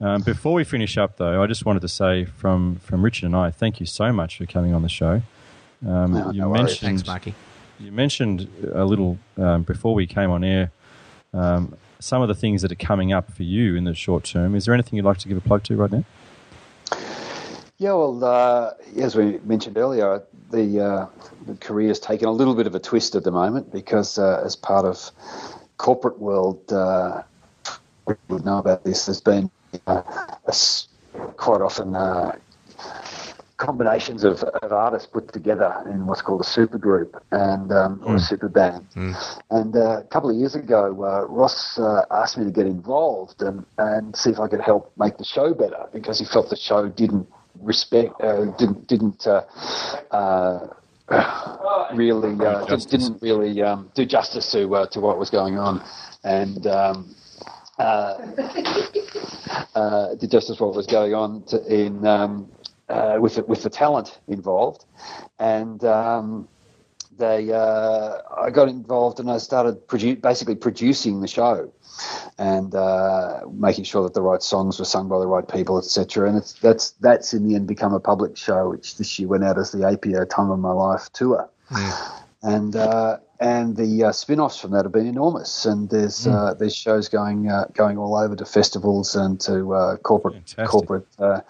Um, 0.00 0.22
before 0.22 0.54
we 0.54 0.64
finish 0.64 0.98
up, 0.98 1.16
though, 1.16 1.42
I 1.42 1.46
just 1.46 1.64
wanted 1.64 1.80
to 1.82 1.88
say 1.88 2.24
from 2.24 2.76
from 2.76 3.04
Richard 3.04 3.26
and 3.26 3.36
I, 3.36 3.50
thank 3.50 3.78
you 3.80 3.86
so 3.86 4.12
much 4.12 4.38
for 4.38 4.46
coming 4.46 4.74
on 4.74 4.82
the 4.82 4.88
show. 4.88 5.22
Um, 5.86 6.12
No, 6.12 6.30
you 6.32 6.40
no 6.40 6.50
mentioned 6.50 6.78
Thanks, 6.80 7.06
Marky. 7.06 7.34
you 7.78 7.92
mentioned 7.92 8.48
a 8.74 8.84
little 8.84 9.18
um, 9.36 9.62
before 9.62 9.94
we 9.94 10.06
came 10.06 10.30
on 10.30 10.42
air 10.44 10.70
um, 11.34 11.76
some 11.98 12.20
of 12.20 12.28
the 12.28 12.34
things 12.34 12.62
that 12.62 12.72
are 12.72 12.76
coming 12.76 13.12
up 13.12 13.32
for 13.32 13.44
you 13.44 13.76
in 13.76 13.84
the 13.84 13.94
short 13.94 14.24
term. 14.24 14.54
Is 14.54 14.64
there 14.64 14.74
anything 14.74 14.96
you'd 14.96 15.04
like 15.04 15.18
to 15.18 15.28
give 15.28 15.36
a 15.36 15.40
plug 15.40 15.62
to 15.64 15.76
right 15.76 15.90
now? 15.90 16.04
Yeah, 17.82 17.94
well, 17.94 18.24
uh, 18.24 18.74
as 18.96 19.16
we 19.16 19.38
mentioned 19.38 19.76
earlier, 19.76 20.22
the, 20.52 20.80
uh, 20.80 21.06
the 21.46 21.56
career's 21.56 21.98
taken 21.98 22.28
a 22.28 22.30
little 22.30 22.54
bit 22.54 22.68
of 22.68 22.76
a 22.76 22.78
twist 22.78 23.16
at 23.16 23.24
the 23.24 23.32
moment 23.32 23.72
because, 23.72 24.20
uh, 24.20 24.40
as 24.44 24.54
part 24.54 24.84
of 24.84 25.10
corporate 25.78 26.20
world, 26.20 26.72
uh, 26.72 27.24
we 28.06 28.14
would 28.28 28.44
know 28.44 28.58
about 28.58 28.84
this. 28.84 29.06
There's 29.06 29.20
been 29.20 29.50
uh, 29.88 30.02
a 30.46 30.54
quite 31.36 31.60
often 31.60 31.96
uh, 31.96 32.36
combinations 33.56 34.22
of, 34.22 34.44
of 34.44 34.72
artists 34.72 35.08
put 35.12 35.32
together 35.32 35.74
in 35.86 36.06
what's 36.06 36.22
called 36.22 36.40
a 36.40 36.44
super 36.44 36.78
group 36.78 37.20
and 37.32 37.72
um, 37.72 38.00
or 38.04 38.14
a 38.14 38.20
super 38.20 38.48
band. 38.48 38.86
And 39.50 39.74
uh, 39.74 39.98
a 39.98 40.04
couple 40.04 40.30
of 40.30 40.36
years 40.36 40.54
ago, 40.54 40.86
uh, 41.02 41.26
Ross 41.26 41.80
uh, 41.80 42.04
asked 42.12 42.38
me 42.38 42.44
to 42.44 42.52
get 42.52 42.66
involved 42.66 43.42
and, 43.42 43.66
and 43.78 44.14
see 44.14 44.30
if 44.30 44.38
I 44.38 44.46
could 44.46 44.60
help 44.60 44.92
make 44.96 45.18
the 45.18 45.24
show 45.24 45.52
better 45.52 45.88
because 45.92 46.20
he 46.20 46.24
felt 46.24 46.48
the 46.48 46.54
show 46.54 46.88
didn't 46.88 47.26
respect, 47.60 48.12
uh, 48.20 48.46
didn't 48.58 48.86
didn't 48.88 49.26
uh, 49.26 49.42
uh, 50.10 50.68
really 51.94 52.34
uh, 52.44 52.64
didn't, 52.66 52.90
didn't 52.90 53.22
really 53.22 53.62
um, 53.62 53.90
do 53.94 54.04
justice 54.04 54.50
to 54.52 54.74
uh, 54.74 54.86
to 54.88 55.00
what 55.00 55.18
was 55.18 55.30
going 55.30 55.58
on, 55.58 55.82
and. 56.24 56.66
Um, 56.66 57.14
uh, 57.78 58.18
uh, 59.74 60.14
did 60.16 60.30
justice 60.30 60.60
what 60.60 60.74
was 60.74 60.86
going 60.86 61.14
on 61.14 61.42
to, 61.44 61.64
in 61.66 62.06
um, 62.06 62.48
uh, 62.88 63.16
with 63.18 63.36
the, 63.36 63.42
with 63.44 63.62
the 63.62 63.70
talent 63.70 64.20
involved, 64.28 64.84
and 65.38 65.82
um, 65.84 66.46
they 67.18 67.52
uh, 67.52 68.18
I 68.36 68.50
got 68.50 68.68
involved 68.68 69.20
and 69.20 69.30
I 69.30 69.38
started 69.38 69.86
produ- 69.86 70.20
basically 70.20 70.54
producing 70.54 71.20
the 71.20 71.28
show 71.28 71.72
and 72.38 72.74
uh, 72.74 73.40
making 73.52 73.84
sure 73.84 74.02
that 74.02 74.14
the 74.14 74.22
right 74.22 74.42
songs 74.42 74.78
were 74.78 74.84
sung 74.84 75.08
by 75.08 75.18
the 75.18 75.26
right 75.26 75.46
people, 75.46 75.78
etc. 75.78 76.28
And 76.28 76.38
it's, 76.38 76.54
that's 76.54 76.90
that's 76.92 77.34
in 77.34 77.46
the 77.46 77.54
end 77.54 77.66
become 77.66 77.92
a 77.94 78.00
public 78.00 78.36
show, 78.36 78.70
which 78.70 78.96
this 78.96 79.18
year 79.18 79.28
went 79.28 79.44
out 79.44 79.58
as 79.58 79.72
the 79.72 79.86
APO 79.86 80.24
Time 80.26 80.50
of 80.50 80.58
My 80.58 80.72
Life 80.72 81.10
tour. 81.12 81.48
And 82.42 82.74
uh, 82.74 83.18
and 83.42 83.76
the 83.76 84.04
uh, 84.04 84.12
spin-offs 84.12 84.56
from 84.56 84.70
that 84.70 84.84
have 84.84 84.92
been 84.92 85.06
enormous, 85.06 85.66
and 85.66 85.90
there's 85.90 86.28
uh, 86.28 86.54
there's 86.54 86.76
shows 86.76 87.08
going 87.08 87.50
uh, 87.50 87.64
going 87.74 87.98
all 87.98 88.16
over 88.16 88.36
to 88.36 88.44
festivals 88.44 89.16
and 89.16 89.40
to 89.40 89.74
uh, 89.74 89.96
corporate 89.96 90.34
Fantastic. 90.34 90.66
corporate 90.66 91.06
uh, 91.18 91.40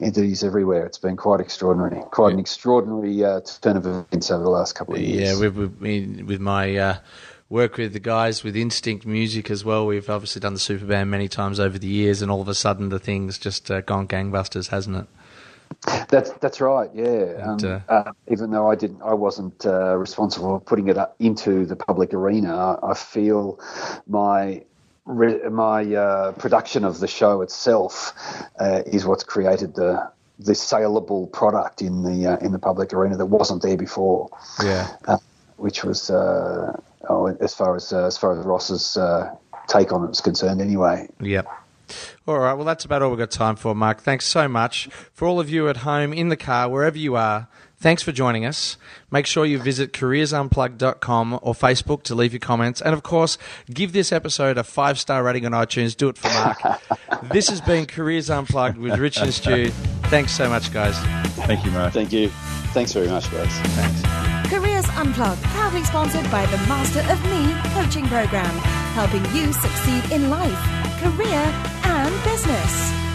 entities 0.00 0.44
everywhere. 0.44 0.86
It's 0.86 0.98
been 0.98 1.16
quite 1.16 1.40
extraordinary, 1.40 2.02
quite 2.12 2.34
an 2.34 2.38
extraordinary 2.38 3.24
uh, 3.24 3.40
turn 3.60 3.76
of 3.76 3.84
events 3.84 4.30
over 4.30 4.44
the 4.44 4.50
last 4.50 4.76
couple 4.76 4.94
of 4.94 5.00
years. 5.00 5.32
Yeah, 5.32 5.40
with, 5.40 5.56
with, 5.56 5.80
me- 5.80 6.22
with 6.22 6.40
my 6.40 6.76
uh, 6.76 6.98
work 7.48 7.76
with 7.76 7.94
the 7.94 8.00
guys 8.00 8.44
with 8.44 8.54
Instinct 8.54 9.04
Music 9.04 9.50
as 9.50 9.64
well, 9.64 9.86
we've 9.86 10.08
obviously 10.08 10.40
done 10.40 10.54
the 10.54 10.60
Superband 10.60 11.08
many 11.08 11.26
times 11.26 11.58
over 11.58 11.78
the 11.80 11.88
years, 11.88 12.22
and 12.22 12.30
all 12.30 12.40
of 12.40 12.48
a 12.48 12.54
sudden 12.54 12.90
the 12.90 13.00
thing's 13.00 13.38
just 13.38 13.68
uh, 13.72 13.80
gone 13.80 14.06
gangbusters, 14.06 14.68
hasn't 14.68 14.96
it? 14.96 15.06
That's 16.08 16.30
that's 16.32 16.60
right. 16.60 16.90
Yeah. 16.94 17.40
Um, 17.42 17.50
And, 17.50 17.64
uh, 17.64 17.80
uh, 17.88 18.12
even 18.28 18.50
though 18.50 18.70
I 18.70 18.74
didn't, 18.74 19.02
I 19.02 19.14
wasn't 19.14 19.64
uh, 19.64 19.96
responsible 19.96 20.58
for 20.58 20.60
putting 20.60 20.88
it 20.88 20.98
up 20.98 21.16
into 21.18 21.64
the 21.64 21.76
public 21.76 22.12
arena. 22.12 22.78
I, 22.82 22.94
feel 22.94 23.58
my 24.06 24.62
my 25.06 25.94
uh, 25.94 26.32
production 26.32 26.84
of 26.84 27.00
the 27.00 27.08
show 27.08 27.40
itself 27.40 28.12
uh, 28.58 28.82
is 28.86 29.06
what's 29.06 29.24
created 29.24 29.74
the 29.74 30.10
the 30.38 30.54
saleable 30.54 31.28
product 31.28 31.82
in 31.82 32.02
the 32.02 32.32
uh, 32.32 32.36
in 32.38 32.52
the 32.52 32.58
public 32.58 32.92
arena 32.92 33.16
that 33.16 33.26
wasn't 33.26 33.62
there 33.62 33.76
before. 33.76 34.28
Yeah. 34.62 34.88
which 35.56 35.84
was 35.84 36.10
uh, 36.10 36.74
oh, 37.08 37.26
as 37.26 37.54
far 37.54 37.76
as 37.76 37.92
uh, 37.92 38.06
as 38.06 38.16
far 38.16 38.38
as 38.38 38.44
Ross's 38.44 38.96
uh, 38.96 39.34
take 39.68 39.92
on 39.92 40.04
it 40.04 40.10
is 40.10 40.20
concerned. 40.20 40.60
Anyway, 40.60 41.08
Yep. 41.20 41.46
All 42.26 42.38
right. 42.38 42.54
Well, 42.54 42.64
that's 42.64 42.84
about 42.84 43.02
all 43.02 43.10
we've 43.10 43.18
got 43.18 43.30
time 43.30 43.56
for, 43.56 43.74
Mark. 43.74 44.00
Thanks 44.00 44.26
so 44.26 44.48
much. 44.48 44.88
For 45.12 45.26
all 45.26 45.40
of 45.40 45.50
you 45.50 45.68
at 45.68 45.78
home, 45.78 46.12
in 46.12 46.28
the 46.28 46.36
car, 46.36 46.68
wherever 46.68 46.98
you 46.98 47.16
are, 47.16 47.48
thanks 47.78 48.02
for 48.02 48.12
joining 48.12 48.44
us. 48.44 48.76
Make 49.10 49.26
sure 49.26 49.44
you 49.44 49.58
visit 49.58 49.92
careersunplugged.com 49.92 51.38
or 51.42 51.54
Facebook 51.54 52.02
to 52.04 52.14
leave 52.14 52.32
your 52.32 52.40
comments. 52.40 52.80
And 52.80 52.94
of 52.94 53.02
course, 53.02 53.38
give 53.72 53.92
this 53.92 54.12
episode 54.12 54.58
a 54.58 54.64
five 54.64 54.98
star 54.98 55.22
rating 55.22 55.46
on 55.46 55.52
iTunes. 55.52 55.96
Do 55.96 56.08
it 56.08 56.18
for 56.18 56.28
Mark. 56.28 56.58
this 57.32 57.48
has 57.48 57.60
been 57.60 57.86
Careers 57.86 58.30
Unplugged 58.30 58.78
with 58.78 58.98
Rich 58.98 59.18
and 59.18 59.32
Stu. 59.32 59.70
Thanks 60.04 60.32
so 60.32 60.48
much, 60.48 60.72
guys. 60.72 60.96
Thank 61.46 61.64
you, 61.64 61.70
Mark. 61.70 61.92
thank 61.92 62.12
you, 62.12 62.28
thanks 62.72 62.92
very 62.92 63.08
much, 63.08 63.30
guys. 63.30 63.48
Thanks. 63.74 64.50
Careers 64.50 64.88
Unplugged, 64.96 65.42
proudly 65.44 65.84
sponsored 65.84 66.28
by 66.30 66.44
the 66.46 66.56
Master 66.66 67.00
of 67.12 67.22
Me 67.24 67.54
coaching 67.72 68.04
program, 68.06 68.50
helping 68.94 69.24
you 69.34 69.52
succeed 69.52 70.10
in 70.10 70.28
life, 70.28 70.58
career, 71.00 71.42
and 71.82 72.24
business. 72.24 73.09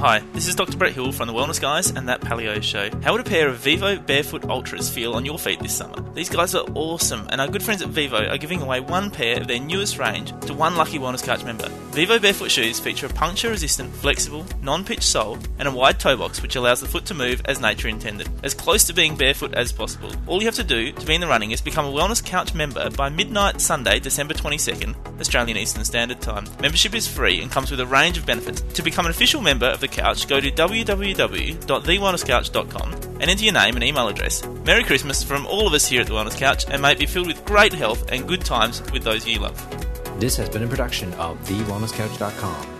Hi, 0.00 0.20
this 0.32 0.48
is 0.48 0.54
Dr. 0.54 0.78
Brett 0.78 0.94
Hill 0.94 1.12
from 1.12 1.28
the 1.28 1.34
Wellness 1.34 1.60
Guys 1.60 1.90
and 1.90 2.08
That 2.08 2.22
Paleo 2.22 2.62
Show. 2.62 2.88
How 3.02 3.12
would 3.12 3.20
a 3.20 3.28
pair 3.28 3.48
of 3.48 3.58
Vivo 3.58 3.98
Barefoot 3.98 4.46
Ultras 4.46 4.88
feel 4.88 5.12
on 5.12 5.26
your 5.26 5.38
feet 5.38 5.60
this 5.60 5.76
summer? 5.76 6.00
These 6.14 6.30
guys 6.30 6.54
are 6.54 6.64
awesome, 6.74 7.26
and 7.28 7.38
our 7.38 7.48
good 7.48 7.62
friends 7.62 7.82
at 7.82 7.90
Vivo 7.90 8.26
are 8.26 8.38
giving 8.38 8.62
away 8.62 8.80
one 8.80 9.10
pair 9.10 9.38
of 9.38 9.46
their 9.46 9.60
newest 9.60 9.98
range 9.98 10.30
to 10.46 10.54
one 10.54 10.74
lucky 10.74 10.98
Wellness 10.98 11.22
Couch 11.22 11.44
member. 11.44 11.68
Vivo 11.90 12.18
Barefoot 12.18 12.50
shoes 12.50 12.80
feature 12.80 13.06
a 13.06 13.10
puncture 13.10 13.50
resistant, 13.50 13.94
flexible, 13.94 14.46
non 14.62 14.86
pitch 14.86 15.02
sole 15.02 15.38
and 15.58 15.68
a 15.68 15.70
wide 15.70 16.00
toe 16.00 16.16
box 16.16 16.40
which 16.40 16.56
allows 16.56 16.80
the 16.80 16.88
foot 16.88 17.04
to 17.04 17.14
move 17.14 17.42
as 17.44 17.60
nature 17.60 17.88
intended, 17.88 18.30
as 18.42 18.54
close 18.54 18.84
to 18.84 18.94
being 18.94 19.16
barefoot 19.16 19.52
as 19.52 19.70
possible. 19.70 20.12
All 20.26 20.40
you 20.40 20.46
have 20.46 20.54
to 20.54 20.64
do 20.64 20.92
to 20.92 21.06
be 21.06 21.14
in 21.14 21.20
the 21.20 21.26
running 21.26 21.50
is 21.50 21.60
become 21.60 21.84
a 21.84 21.92
Wellness 21.92 22.24
Couch 22.24 22.54
member 22.54 22.88
by 22.88 23.10
midnight 23.10 23.60
Sunday, 23.60 24.00
December 24.00 24.32
22nd, 24.32 24.94
Australian 25.20 25.58
Eastern 25.58 25.84
Standard 25.84 26.22
Time. 26.22 26.46
Membership 26.62 26.94
is 26.94 27.06
free 27.06 27.42
and 27.42 27.50
comes 27.50 27.70
with 27.70 27.80
a 27.80 27.86
range 27.86 28.16
of 28.16 28.24
benefits. 28.24 28.62
To 28.62 28.82
become 28.82 29.04
an 29.04 29.10
official 29.10 29.42
member 29.42 29.66
of 29.66 29.80
the 29.80 29.89
couch, 29.90 30.28
go 30.28 30.40
to 30.40 30.50
www.thewellnesscouch.com 30.50 32.92
and 32.92 33.22
enter 33.22 33.44
your 33.44 33.52
name 33.52 33.74
and 33.74 33.84
email 33.84 34.08
address. 34.08 34.46
Merry 34.64 34.84
Christmas 34.84 35.22
from 35.22 35.46
all 35.46 35.66
of 35.66 35.72
us 35.72 35.86
here 35.86 36.00
at 36.00 36.06
the 36.06 36.14
Wellness 36.14 36.38
Couch, 36.38 36.64
and 36.68 36.80
may 36.80 36.92
it 36.92 36.98
be 36.98 37.06
filled 37.06 37.26
with 37.26 37.44
great 37.44 37.72
health 37.72 38.10
and 38.10 38.26
good 38.26 38.44
times 38.44 38.82
with 38.92 39.02
those 39.02 39.26
you 39.26 39.38
love. 39.38 40.20
This 40.20 40.36
has 40.36 40.48
been 40.48 40.62
a 40.62 40.68
production 40.68 41.12
of 41.14 41.38
TheWellnessCouch.com. 41.44 42.79